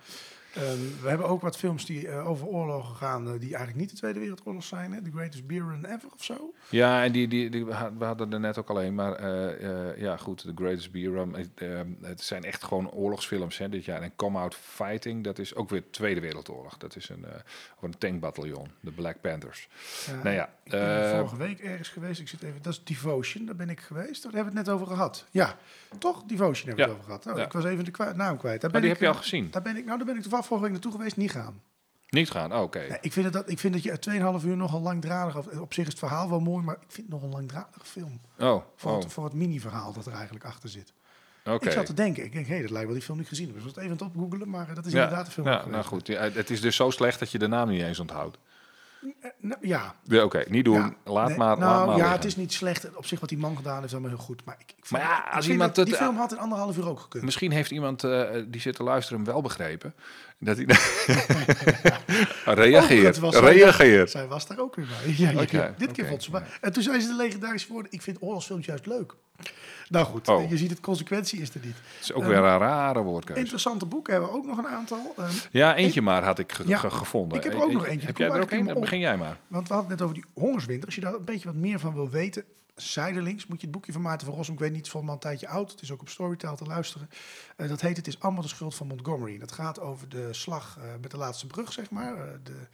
[0.54, 3.90] Ehm, we hebben ook wat films die eh, over oorlogen gaan, eh, die eigenlijk niet
[3.90, 4.92] de Tweede Wereldoorlog zijn.
[4.92, 5.02] Hè?
[5.02, 6.54] The Greatest Beer Run Ever of zo.
[6.68, 10.00] Ja, en die, die, die, we had- we hadden er net ook alleen, maar eh,
[10.00, 11.34] ja goed, The Greatest Beer Run.
[11.34, 14.02] Het, eh, het zijn echt gewoon oorlogsfilms hè, dit jaar.
[14.02, 16.76] En Come Out Fighting, dat is ook weer Tweede Wereldoorlog.
[16.76, 17.44] Dat is een, over
[17.80, 19.68] een tankbataljon, de Black Panthers.
[20.22, 22.20] Nou ja, ik ben vorige week ergens geweest.
[22.20, 24.22] Ik zit even, dat is Devotion, daar ben ik geweest.
[24.22, 25.26] Daar hebben we het net over gehad.
[25.30, 25.56] Ja,
[25.98, 26.22] toch?
[26.22, 26.86] Devotion hebben we Ja.
[26.88, 27.24] het over gehad.
[27.24, 27.44] Nou, Ja.
[27.44, 28.60] Ik was even de kwa- naam kwijt.
[28.60, 29.50] Daar maar ben die ik, heb je al gezien.
[29.50, 31.62] Daar ben ik, nou, daar ben ik toevallig vorige week naartoe geweest, niet gaan.
[32.08, 32.78] Niet gaan, oh, oké.
[32.78, 35.36] Nee, ik, vind dat, ik vind dat je uit 2,5 uur nogal langdradig...
[35.60, 38.20] Op zich is het verhaal wel mooi, maar ik vind het nog een langdradige film.
[38.38, 40.92] Oh, Voor, oh, het, voor het mini-verhaal dat er eigenlijk achter zit.
[41.44, 41.66] oké.
[41.66, 43.46] Ik zat te denken, ik denk, hé, dat lijkt wel die film niet gezien.
[43.46, 45.46] Dus ik was het even op googelen, maar eh, dat is Ja, inderdaad de film.
[45.46, 47.98] ja, nou goed, ja, het is dus zo slecht dat je de naam niet eens
[48.00, 48.38] onthoudt.
[49.20, 49.94] Eh, nou, ja.
[50.04, 50.74] Ja, Oké, niet doen.
[50.76, 50.94] ja.
[51.04, 51.58] laat Nee, maar.
[51.58, 52.12] Nou, laat maar ja, liggen.
[52.16, 52.96] het is niet slecht.
[52.96, 54.44] Op zich wat die man gedaan heeft, is allemaal heel goed.
[54.44, 57.00] Maar, ik, ik Maar ja, als iemand dat- die film had in anderhalf uur ook
[57.00, 57.24] gekund.
[57.24, 59.94] Misschien heeft iemand eh, die zit te luisteren hem wel begrepen.
[60.38, 60.66] Dat hij
[62.54, 63.22] reageert.
[63.22, 64.10] Oh, reageert.
[64.10, 65.14] Zij was daar ook weer bij.
[65.50, 65.74] Ja.
[65.78, 66.42] Dit keer vond ze bij.
[66.60, 69.14] En toen zei ze de legendarische woorden, ik vind oorlogsfilms juist leuk.
[69.88, 70.50] Nou goed, Oh.
[70.50, 71.74] je ziet het, consequentie is er niet.
[71.76, 73.40] Het is ook weer een rare woordkeuze.
[73.40, 75.14] Interessante boeken hebben we ook nog een aantal.
[75.18, 77.38] ehm, Ja, eentje maar had ik ge- Ja, ge- gevonden.
[77.38, 78.06] ik heb er ook nog eentje.
[78.06, 78.80] Heb jij er ook een?
[78.80, 79.36] Begin jij maar.
[79.48, 80.86] Want we hadden het net over die hongerswinter.
[80.86, 82.44] Als je daar een beetje wat meer van wil weten,
[82.74, 85.48] zijdelings moet je het boekje van Maarten van Rossum, ik weet niet, mij een tijdje
[85.48, 85.70] oud.
[85.70, 87.08] Het is ook op Storytel te luisteren.
[87.56, 89.38] Eh, dat heet Het is allemaal de schuld van Montgomery.
[89.38, 92.16] Dat gaat over de slag eh, met de laatste brug, zeg maar.
[92.16, 92.68] Eh, de,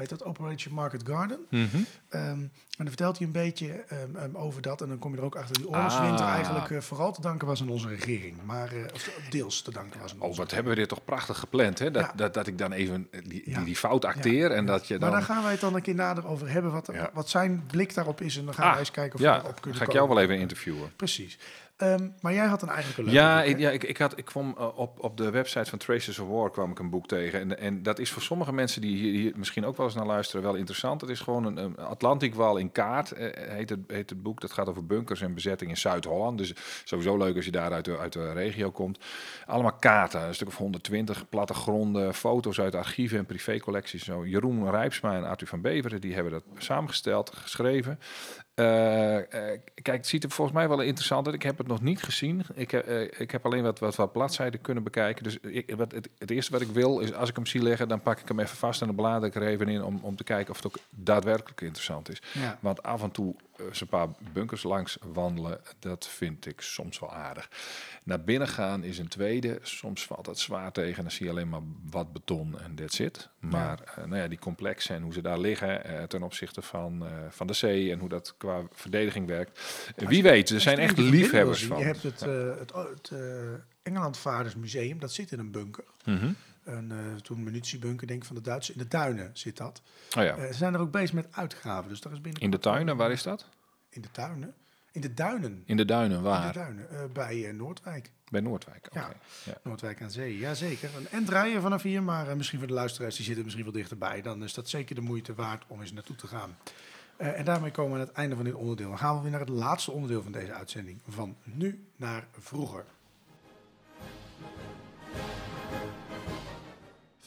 [0.00, 0.24] heet dat?
[0.24, 1.38] Operation Market Garden.
[1.50, 1.66] Mhm.
[2.08, 2.50] Ehm, en
[2.84, 4.80] dan vertelt hij een beetje ehm, ehm, over dat.
[4.82, 6.32] En dan kom je er ook achter die oorlogswinter Ah.
[6.34, 8.36] eigenlijk eh, vooral te danken was aan onze regering.
[8.44, 11.38] Maar, of deels te danken was aan Oh, onze wat hebben we dit toch prachtig
[11.38, 11.90] gepland, hè?
[11.90, 12.12] Dat, Ja.
[12.16, 13.60] dat, dat ik dan even eh, die, Ja.
[13.60, 15.18] die, fout acteer en dat je Maar dan...
[15.18, 16.72] daar gaan wij het dan een keer nader over hebben.
[16.72, 17.10] Wat, Ja.
[17.12, 18.36] wat zijn blik daarop is.
[18.36, 19.90] En dan gaan Ah, wij eens kijken of ja, we erop dan kunnen ga ik
[19.90, 20.02] komen.
[20.06, 20.92] jou wel even interviewen.
[20.96, 21.38] Precies.
[21.78, 24.18] Ehm, maar jij had een eigenlijk een leuk Ja, boek, ik, ja ik, ik, had,
[24.18, 27.06] ik kwam eh, op, op de website van Traces of War kwam ik een boek
[27.06, 27.40] tegen.
[27.40, 30.06] En, en dat is voor sommige mensen die hier, hier misschien ook wel eens naar
[30.06, 31.00] luisteren wel interessant.
[31.00, 34.40] Het is gewoon een, een Atlantikwal in kaart, eh, heet, het, heet het boek.
[34.40, 36.38] Dat gaat over bunkers en bezetting in Zuid-Holland.
[36.38, 36.52] Dus
[36.84, 38.98] sowieso leuk als je daar uit de, uit de regio komt.
[39.46, 44.04] Allemaal kaarten, een stuk of 120 plattegronden, foto's uit archieven en privécollecties.
[44.04, 44.26] Zo.
[44.26, 47.98] Jeroen Rijpsma en Arthur van Beveren, die hebben dat samengesteld, geschreven.
[48.58, 51.34] Eh, eh, kijk, het ziet er volgens mij wel interessant uit.
[51.34, 52.42] Ik heb het nog niet gezien.
[52.54, 55.24] Ik, heb eh, ik heb alleen wat, wat, wat bladzijden kunnen bekijken.
[55.24, 57.88] Dus ik, wat, het, het eerste wat ik wil is, als ik hem zie liggen,
[57.88, 60.16] dan pak ik hem even vast en dan blader ik er even in om, om
[60.16, 62.22] te kijken of het ook daadwerkelijk interessant is.
[62.32, 62.58] Ja.
[62.60, 67.12] Want af en toe eens een paar bunkers langs wandelen, dat vind ik soms wel
[67.12, 67.48] aardig.
[68.02, 69.58] Naar binnen gaan is een tweede.
[69.62, 71.02] Soms valt het zwaar tegen.
[71.02, 73.28] Dan zie je alleen maar wat beton en that's it.
[73.38, 77.06] Maar eh, nou ja, die complexen en hoe ze daar liggen eh, ten opzichte van,
[77.06, 79.60] eh, van de zee en hoe dat qua verdediging werkt.
[79.96, 81.78] Eh, wie weet, er zijn echt er liefhebbers van.
[81.78, 83.18] Je hebt het, eh, het, het eh,
[83.82, 85.84] Engelandvaardersmuseum, dat zit in een bunker.
[86.04, 86.30] Mhm.
[86.68, 88.76] Een, eh, toen munitiebunker, denk ik, van de Duitsers.
[88.76, 89.82] In de tuinen zit dat.
[90.16, 90.36] Oh ja.
[90.36, 91.88] Eh, ze zijn er ook bezig met uitgraven.
[91.88, 93.46] Dus daar is binnen In de tuinen, waar is dat?
[93.90, 94.54] In de tuinen?
[94.92, 95.62] In de duinen.
[95.66, 96.52] In de duinen, In de waar?
[96.52, 96.90] duinen.
[96.90, 98.10] eh, bij Noordwijk.
[98.30, 98.88] Bij Noordwijk.
[98.92, 99.12] Ja.
[99.44, 99.52] Ja.
[99.62, 100.90] Noordwijk aan Zee, jazeker.
[100.96, 104.22] Een end rijden vanaf hier, maar misschien voor de luisteraars die zitten misschien wel dichterbij.
[104.22, 106.56] Dan is dat zeker de moeite waard om eens naartoe te gaan.
[107.16, 108.88] En daarmee komen we aan het einde van dit onderdeel.
[108.88, 111.00] Dan gaan we weer naar het laatste onderdeel van deze uitzending.
[111.08, 112.84] Van nu naar vroeger.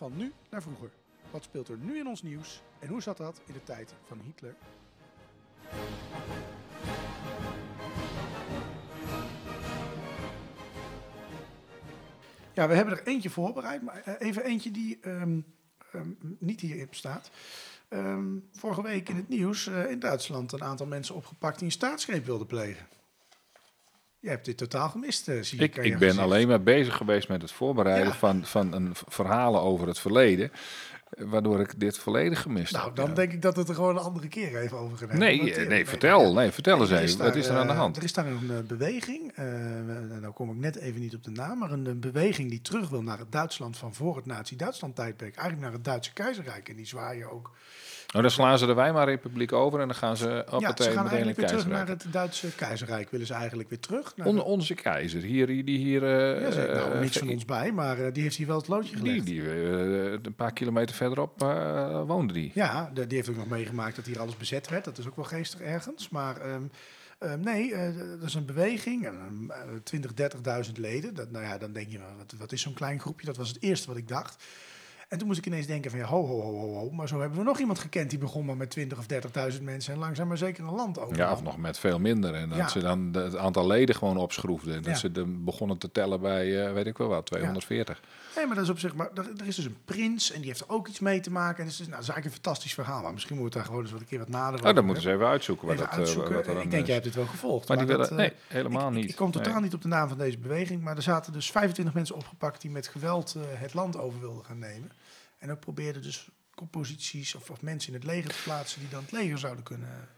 [0.02, 0.92] Van nu naar vroeger.
[1.32, 4.20] Wat speelt er nu in ons nieuws en hoe zat dat in de tijd van
[4.20, 4.56] Hitler?
[12.54, 15.40] Ja, we hebben er eentje voorbereid, maar eh, even eentje die ehm,
[15.92, 17.32] ehm, niet hierin staat.
[17.88, 21.72] Ehm, vorige week in het nieuws eh, in Duitsland een aantal mensen opgepakt die een
[21.72, 22.88] staatsgreep wilden plegen.
[24.22, 26.24] Je hebt dit totaal gemist, eh, zie Ik, je ik ben gezicht.
[26.26, 28.14] alleen maar bezig geweest met het voorbereiden Ja.
[28.14, 30.52] van, van een verhalen over het verleden.
[31.18, 32.96] Waardoor ik dit volledig gemist Nou, heb.
[32.96, 33.14] dan ja.
[33.14, 35.18] denk ik dat het er gewoon een andere keer even over.
[35.18, 36.34] Nee, Want, eh, eh, nee, vertel.
[36.34, 37.18] Nee, vertel eens even.
[37.18, 37.98] daar, Wat is er aan de hand?
[37.98, 39.46] Er is daar een beweging, eh
[40.22, 42.90] nou kom ik net even niet op de naam, maar een, een beweging die terug
[42.90, 45.36] wil naar het Duitsland van voor het Nazi-Duitsland-tijdperk.
[45.36, 46.70] Eigenlijk naar het Duitse keizerrijk.
[46.70, 47.52] En die zwaaien ook.
[48.12, 51.08] Nou, dan slaan ze de Weimarrepubliek over en dan gaan ze op ja, ze gaan
[51.08, 53.10] eigenlijk weer terug naar het Duitse keizerrijk.
[53.12, 54.18] Willen ze eigenlijk weer terug.
[54.18, 56.04] Naar On- de- onze keizer, hier, die hier...
[56.04, 58.58] eh, ja, zeg, nou, eh, niks van ons bij, maar eh, die heeft hier wel
[58.58, 59.26] het loodje gelegd.
[59.26, 61.40] Die, die een paar kilometer verderop
[62.08, 62.52] woonde die.
[62.54, 64.84] Ja, de- die heeft ook nog meegemaakt dat hier alles bezet werd.
[64.86, 66.10] Dat is ook wel geestig ergens.
[66.10, 66.62] Maar ehm,
[67.20, 69.06] ehm, nee, eh, dat is een beweging.
[69.06, 69.12] eh,
[69.84, 71.14] 20, 30.000 leden.
[71.14, 73.26] Dat, nou ja, dan denk je, wat, wat is zo'n klein groepje?
[73.26, 74.44] Dat was het eerste wat ik dacht.
[75.12, 76.90] En toen moest ik ineens denken van, ja, ho, ho, ho, ho, ho.
[76.92, 79.06] Maar zo hebben we nog iemand gekend die begon maar met 20 of
[79.54, 79.94] 30.000 mensen.
[79.94, 81.18] En langzaam maar zeker een land over.
[81.18, 82.34] Ja, of nog met veel minder.
[82.34, 82.68] En dat Ja.
[82.68, 84.76] ze dan het aantal leden gewoon opschroefden.
[84.76, 84.98] En dat Ja.
[85.00, 88.02] ze de, begonnen te tellen bij, eh, weet ik wel wat, 240.
[88.36, 88.96] Nee, maar dat is op zich.
[88.96, 91.32] Maar er, er is dus een prins en die heeft er ook iets mee te
[91.32, 91.58] maken.
[91.58, 93.02] En het is, dus, nou, dat is eigenlijk een fantastisch verhaal.
[93.02, 94.86] Maar misschien moeten we daar gewoon eens wat een keer wat nader Oh, over dan
[94.86, 96.34] moeten ze even uitzoeken wat, dat, eh, uitzoeken.
[96.34, 96.88] wat er dan ik denk, is.
[96.88, 97.68] jij hebt dit wel gevolgd.
[97.68, 98.24] Maar die dat, willen...
[98.24, 99.10] eh, nee, helemaal ik, niet.
[99.10, 99.62] Ik, kom totaal Nee.
[99.62, 102.72] niet op de naam van deze beweging, maar er zaten dus 25 mensen opgepakt die
[102.72, 104.92] met geweld het land over wilden gaan nemen.
[105.42, 109.02] En ook probeerden dus composities of, of mensen in het leger te plaatsen die dan
[109.02, 110.10] het leger zouden kunnen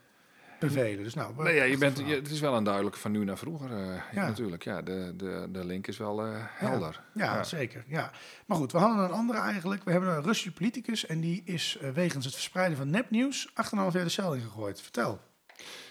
[0.59, 1.03] bevelen.
[1.03, 3.37] Dus nou, Nee, ja, je bent, je, het is wel een duidelijk van nu naar
[3.37, 4.27] vroeger eh, Ja.
[4.27, 4.63] natuurlijk.
[4.63, 7.01] Ja, de, de, de link is wel eh, helder.
[7.13, 7.43] Ja, Ja.
[7.43, 7.83] zeker.
[7.87, 8.11] Ja.
[8.45, 9.83] Maar goed, we hadden een andere eigenlijk.
[9.83, 13.55] We hebben een Russische politicus en die is eh, wegens het verspreiden van nepnieuws 8,5
[13.73, 14.81] jaar de cel ingegooid.
[14.81, 15.21] Vertel.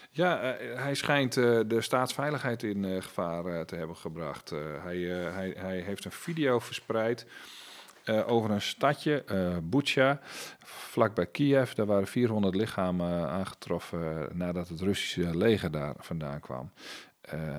[0.09, 4.49] Ja, hij schijnt de staatsveiligheid in gevaar te hebben gebracht.
[4.83, 4.97] Hij,
[5.33, 7.25] hij, hij heeft een video verspreid
[8.03, 10.19] eh, over een stadje, eh Bucha,
[10.65, 11.71] vlakbij Kiev.
[11.71, 16.71] Daar waren 400 lichamen aangetroffen eh, nadat het Russische leger daar vandaan kwam.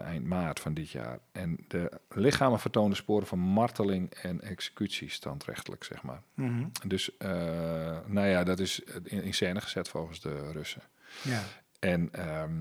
[0.04, 1.18] eind maart van dit jaar.
[1.32, 6.22] En de lichamen vertoonden sporen van marteling en executie, standrechtelijk, zeg maar.
[6.86, 7.28] Dus, eh,
[8.06, 10.82] nou ja, dat is in, in scène gezet volgens de Russen.
[11.22, 11.40] Ja.
[11.78, 12.60] En ehm,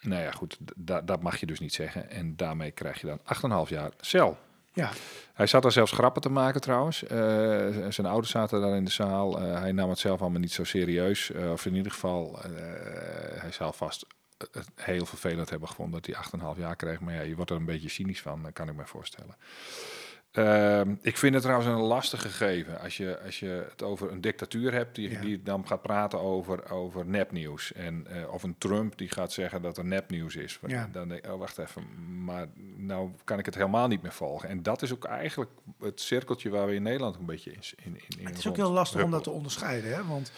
[0.00, 2.10] nou ja, goed, da- dat mag je dus niet zeggen.
[2.10, 3.20] En daarmee krijg je dan
[3.64, 4.38] 8,5 jaar cel.
[4.72, 4.90] Ja.
[5.32, 7.04] Hij zat daar zelfs grappen te maken trouwens.
[7.04, 9.40] Eh, zijn ouders zaten daar in de zaal.
[9.40, 11.30] Eh, hij nam het zelf allemaal niet zo serieus.
[11.30, 12.38] Eh, of in ieder geval,
[13.38, 14.06] hij zal vast
[14.74, 17.00] heel vervelend hebben gevonden dat hij 8,5 jaar kreeg.
[17.00, 19.36] Maar ja, je wordt er een beetje cynisch van, kan ik me voorstellen.
[20.32, 24.20] Ehm, ik vind het trouwens een lastig gegeven als je, als je het over een
[24.20, 25.20] dictatuur hebt die, Ja.
[25.20, 27.72] die dan gaat praten over, over nepnieuws.
[27.72, 30.58] En, eh, of een Trump die gaat zeggen dat er nepnieuws is.
[30.66, 30.88] Ja.
[30.92, 31.82] Dan denk ik, oh wacht even,
[32.24, 34.48] maar nou kan ik het helemaal niet meer volgen.
[34.48, 37.96] En dat is ook eigenlijk het cirkeltje waar we in Nederland een beetje in, in,
[38.18, 39.94] in Het is ook heel lastig om dat te onderscheiden.
[39.94, 40.04] Hè?
[40.06, 40.32] Want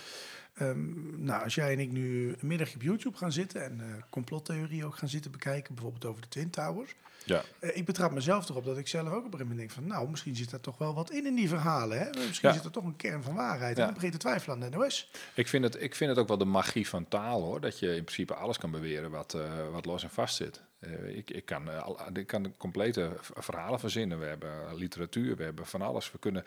[0.55, 4.03] Ehm, nou, als jij en ik nu een middagje op YouTube gaan zitten en uh,
[4.11, 6.95] complottheorie ook gaan zitten bekijken, bijvoorbeeld over de Twin Towers.
[7.25, 7.43] Ja.
[7.61, 9.87] Uh, ik betrap mezelf erop dat ik zelf ook op een gegeven moment denk van,
[9.87, 11.99] nou, misschien zit er toch wel wat in in die verhalen.
[11.99, 12.05] Hè?
[12.27, 12.55] Misschien Ja.
[12.55, 13.77] zit er toch een kern van waarheid.
[13.77, 13.81] Ja.
[13.81, 15.11] En dan begint te twijfelen aan de NOS.
[15.35, 17.61] Ik vind, het, ik vind het ook wel de magie van taal hoor.
[17.61, 19.41] Dat je in principe alles kan beweren wat, eh,
[19.73, 20.63] wat los en vast zit.
[20.79, 24.19] Eh, ik, ik, kan, eh, ik kan complete verhalen verzinnen.
[24.19, 26.13] We hebben literatuur, we hebben van alles.
[26.13, 26.45] We kunnen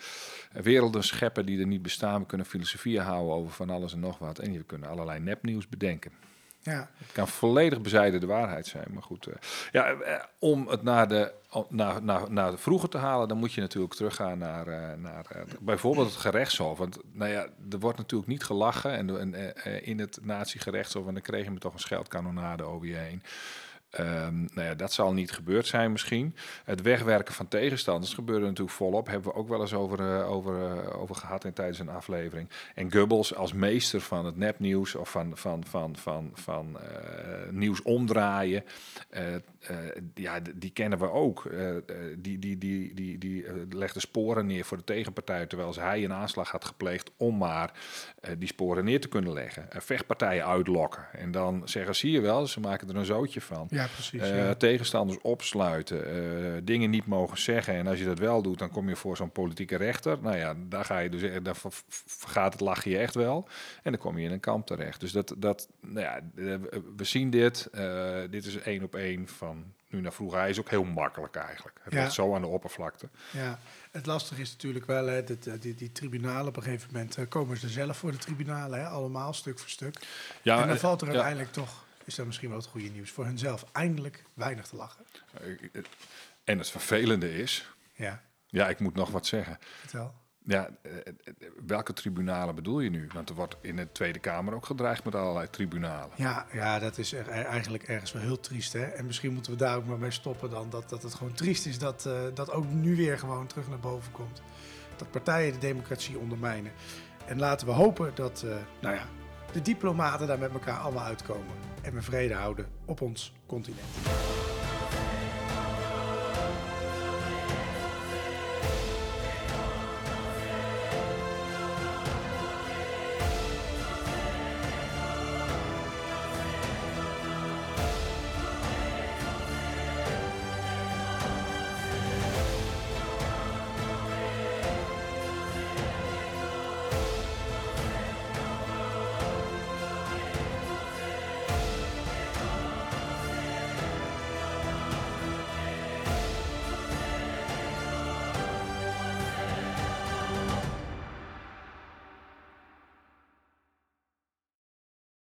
[0.52, 2.20] werelden scheppen die er niet bestaan.
[2.22, 4.40] We kunnen filosofie houden over van alles en nog wat.
[4.40, 6.12] En we kunnen allerlei nepnieuws bedenken.
[6.68, 8.86] Ja, Het kan volledig bezijden de waarheid zijn.
[8.94, 9.36] Maar goed, eh,
[9.72, 11.32] ja, eh, om het naar de,
[11.70, 15.26] naar, naar, naar de vroeger te halen, dan moet je natuurlijk teruggaan naar, eh, naar
[15.60, 16.78] bijvoorbeeld het gerechtshof.
[16.78, 19.34] Want nou ja, er wordt natuurlijk niet gelachen en,
[19.84, 21.08] in het nazi-gerechtshof.
[21.08, 23.24] En dan kreeg je me toch een scheldkanonade over je heen.
[23.90, 26.36] Ehm, nou ja, dat zal niet gebeurd zijn misschien.
[26.64, 29.08] Het wegwerken van tegenstanders gebeurde natuurlijk volop.
[29.08, 32.50] Hebben we ook wel eens over, eh, over, eh, over gehad in tijdens een aflevering.
[32.76, 37.82] En Goebbels als meester van het nepnieuws of van, van, van, van, van eh, nieuws
[37.82, 38.64] omdraaien.
[39.68, 39.76] Eh,
[40.14, 41.46] ja, die kennen we ook.
[41.46, 41.82] Eh, eh,
[42.18, 45.46] die die, die, die, die legde sporen neer voor de tegenpartij.
[45.46, 47.72] Terwijl hij een aanslag had gepleegd om maar
[48.38, 49.68] die sporen neer te kunnen leggen.
[49.70, 51.06] Vechtpartijen uitlokken.
[51.12, 53.68] En dan zeggen, zie je wel, ze maken er een zootje van.
[53.70, 54.28] ja precies.
[54.28, 54.54] Ja.
[54.54, 57.74] Tegenstanders opsluiten, dingen niet mogen zeggen.
[57.74, 60.18] En als je dat wel doet, dan kom je voor zo'n politieke rechter.
[60.22, 61.56] Nou ja, daar ga je dus, daar
[61.88, 63.48] vergaat het lachje je echt wel.
[63.84, 65.00] En dan kom je in een kamp terecht.
[65.00, 66.22] Dus dat, dat nou ja,
[66.96, 67.70] we zien dit.
[68.30, 69.57] Dit is één op één van
[69.90, 70.40] nu naar vroeger.
[70.40, 71.80] Hij is ook heel makkelijk eigenlijk.
[71.84, 72.02] Het Ja.
[72.02, 73.10] ligt zo aan de oppervlakte.
[73.32, 73.60] Ja,
[73.92, 77.18] het lastige is natuurlijk wel, hè, dat, eh, die, die tribunalen, op een gegeven moment
[77.18, 80.00] eh, komen ze zelf voor de tribunalen, hè, allemaal stuk voor stuk.
[80.42, 81.14] Ja, en dan eh, valt er ja.
[81.14, 85.06] uiteindelijk toch, is dat misschien wel het goede nieuws, voor hunzelf eindelijk weinig te lachen.
[86.44, 89.58] En het vervelende is, Ja, ja, ik moet nog wat zeggen.
[89.80, 90.14] vertel.
[90.48, 91.14] Ja, eh, eh,
[91.66, 93.08] welke tribunalen bedoel je nu?
[93.14, 96.10] Want er wordt in de Tweede Kamer ook gedreigd met allerlei tribunalen.
[96.16, 98.74] Ja, ja, dat is eigenlijk ergens wel heel triest.
[98.74, 98.84] Hè?
[98.84, 100.70] En misschien moeten we daar ook maar mee stoppen dan.
[100.70, 103.80] Dat, dat het gewoon triest is dat eh, dat ook nu weer gewoon terug naar
[103.80, 104.42] boven komt.
[104.96, 106.72] Dat partijen de democratie ondermijnen.
[107.26, 108.46] En laten we hopen dat
[108.82, 109.06] nou ja,
[109.52, 111.56] de diplomaten daar met elkaar allemaal uitkomen.
[111.82, 114.37] En we vrede houden op ons continent.